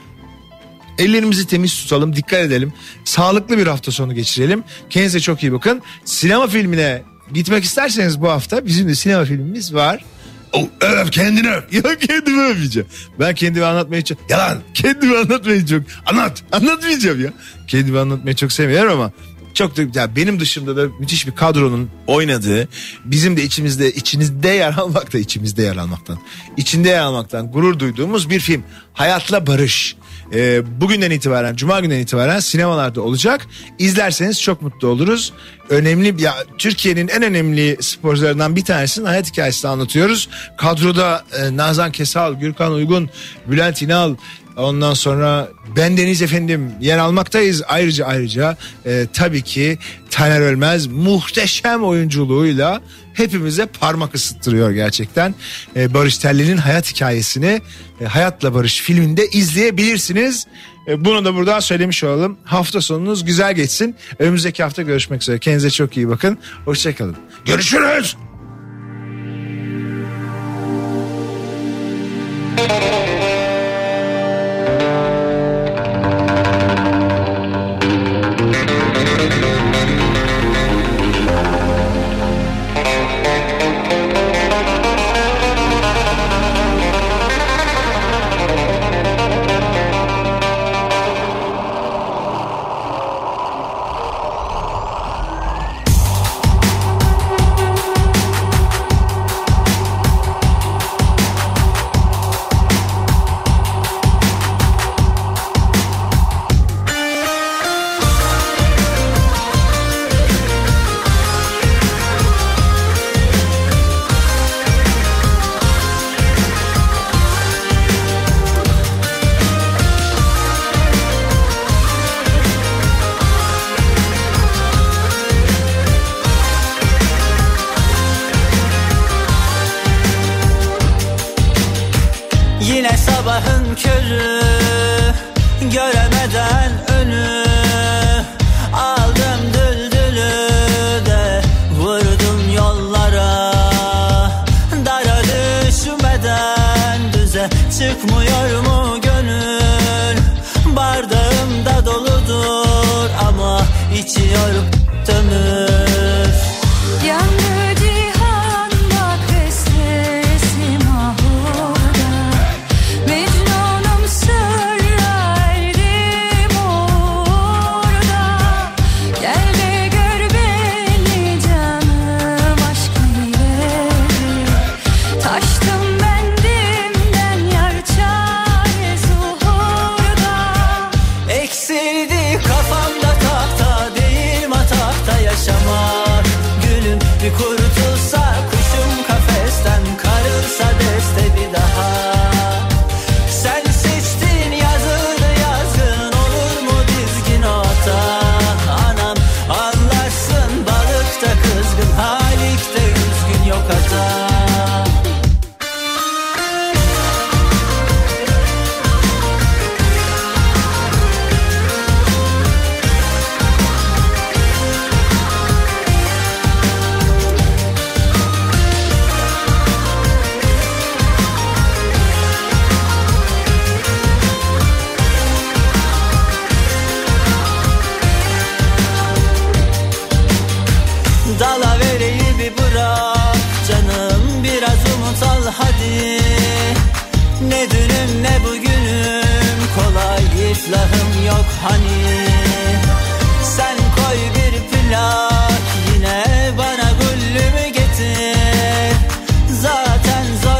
Ellerimizi 0.99 1.47
temiz 1.47 1.83
tutalım, 1.83 2.17
dikkat 2.17 2.41
edelim. 2.41 2.73
Sağlıklı 3.05 3.59
bir 3.59 3.67
hafta 3.67 3.93
sonu 3.93 4.15
geçirelim. 4.15 4.65
Kendinize 4.91 5.21
çok 5.21 5.43
iyi 5.43 5.53
bakın. 5.53 5.83
Sinema 6.05 6.47
filmine 6.47 7.03
gitmek 7.33 7.65
isterseniz 7.65 8.21
bu 8.21 8.31
hafta 8.31 8.67
bizim 8.67 8.89
de 8.89 8.95
sinema 8.95 9.25
filmimiz 9.25 9.75
var. 9.75 10.05
Oh, 10.53 10.69
öp 10.81 11.13
kendini 11.13 11.51
öp. 11.51 11.73
Ya 11.73 11.83
kendimi 11.99 12.43
öpeceğim. 12.43 12.89
Ben 13.21 13.35
kendimi 13.35 13.65
anlatmayı 13.65 14.05
çok... 14.05 14.19
Yalan. 14.31 14.59
Kendimi 14.75 15.17
anlatmayı 15.17 15.67
çok... 15.67 15.83
Anlat. 16.07 16.43
Anlatmayacağım 16.53 17.25
ya. 17.25 17.33
Kendimi 17.69 17.99
anlatmayı 17.99 18.37
çok 18.37 18.53
sevmiyorum 18.53 18.93
ama 18.93 19.13
çok 19.57 19.77
da 19.77 20.01
ya 20.01 20.17
benim 20.17 20.41
dışımda 20.41 20.77
da 20.77 20.89
müthiş 20.99 21.27
bir 21.27 21.33
kadronun 21.33 21.91
oynadığı 22.07 22.69
bizim 23.05 23.37
de 23.37 23.43
içimizde 23.43 23.93
içinizde 23.93 24.49
yer 24.49 24.73
almakta 24.73 25.19
içimizde 25.19 25.63
yer 25.63 25.77
almaktan 25.77 26.19
içinde 26.57 26.89
yer 26.89 27.01
almaktan 27.01 27.53
gurur 27.53 27.79
duyduğumuz 27.79 28.31
bir 28.31 28.41
film 28.41 28.63
Hayatla 28.93 29.47
Barış. 29.47 29.97
Ee, 30.35 30.63
bugünden 30.81 31.11
itibaren 31.11 31.57
cuma 31.57 31.81
günden 31.81 31.99
itibaren 31.99 32.41
sinemalarda 32.41 33.01
olacak. 33.03 33.47
İzlerseniz 33.79 34.43
çok 34.43 34.63
mutlu 34.63 34.89
oluruz. 34.89 35.33
Önemli 35.69 36.23
ya 36.23 36.35
Türkiye'nin 36.59 37.09
en 37.09 37.23
önemli 37.23 37.77
sporcularından 37.81 38.57
bir 38.57 38.65
tanesinin 38.65 39.07
hayat 39.07 39.31
hikayesini 39.33 39.71
anlatıyoruz. 39.71 40.29
Kadroda 40.59 41.25
e, 41.39 41.57
Nazan 41.57 41.93
Kesal, 41.93 42.35
Gürkan 42.35 42.73
Uygun, 42.73 43.11
Bülent 43.47 43.83
İnal, 43.83 44.15
Ondan 44.57 44.95
sonra 44.95 45.49
ben 45.77 45.97
Deniz 45.97 46.23
efendim 46.23 46.73
yer 46.81 46.99
almaktayız. 46.99 47.63
Ayrıca 47.69 48.07
ayrıca 48.07 48.57
e, 48.87 49.07
tabii 49.13 49.43
ki 49.43 49.79
Taner 50.11 50.41
Ölmez 50.41 50.87
muhteşem 50.87 51.85
oyunculuğuyla 51.85 52.81
hepimize 53.15 53.67
parmak 53.67 54.15
ısıttırıyor 54.15 54.71
gerçekten. 54.71 55.35
E, 55.77 55.95
Barış 55.95 56.19
Terli'nin 56.19 56.57
hayat 56.57 56.95
hikayesini 56.95 57.61
e, 58.01 58.05
Hayatla 58.05 58.55
Barış 58.55 58.81
filminde 58.81 59.29
izleyebilirsiniz. 59.29 60.47
E, 60.89 61.05
bunu 61.05 61.25
da 61.25 61.35
burada 61.35 61.61
söylemiş 61.61 62.05
olalım. 62.05 62.39
Hafta 62.45 62.81
sonunuz 62.81 63.25
güzel 63.25 63.55
geçsin. 63.55 63.97
Önümüzdeki 64.19 64.63
hafta 64.63 64.83
görüşmek 64.83 65.23
üzere. 65.23 65.39
Kendinize 65.39 65.71
çok 65.71 65.97
iyi 65.97 66.09
bakın. 66.09 66.39
Hoşçakalın. 66.65 67.17
Görüşürüz. 67.45 68.17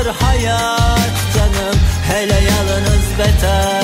Hayat 0.07 1.17
canım. 1.35 1.77
Hele 2.09 2.35
yalnız 2.35 3.19
beter 3.19 3.76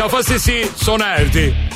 Kafa 0.00 0.22
Sesi 0.22 0.66
sona 0.76 1.06
erdi. 1.06 1.69